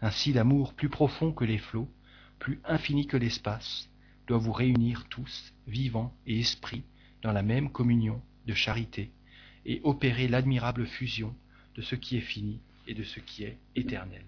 Ainsi 0.00 0.32
l'amour 0.32 0.74
plus 0.74 0.88
profond 0.88 1.32
que 1.32 1.44
les 1.44 1.58
flots, 1.58 1.90
plus 2.38 2.60
infini 2.64 3.06
que 3.06 3.16
l'espace, 3.16 3.88
doit 4.28 4.38
vous 4.38 4.52
réunir 4.52 5.06
tous, 5.08 5.52
vivants 5.66 6.14
et 6.26 6.38
esprits, 6.38 6.84
dans 7.22 7.32
la 7.32 7.42
même 7.42 7.70
communion 7.70 8.22
de 8.46 8.54
charité, 8.54 9.10
et 9.64 9.80
opérer 9.84 10.28
l'admirable 10.28 10.86
fusion 10.86 11.34
de 11.74 11.82
ce 11.82 11.94
qui 11.94 12.16
est 12.16 12.20
fini 12.20 12.60
et 12.86 12.94
de 12.94 13.02
ce 13.02 13.20
qui 13.20 13.44
est 13.44 13.58
éternel. 13.74 14.24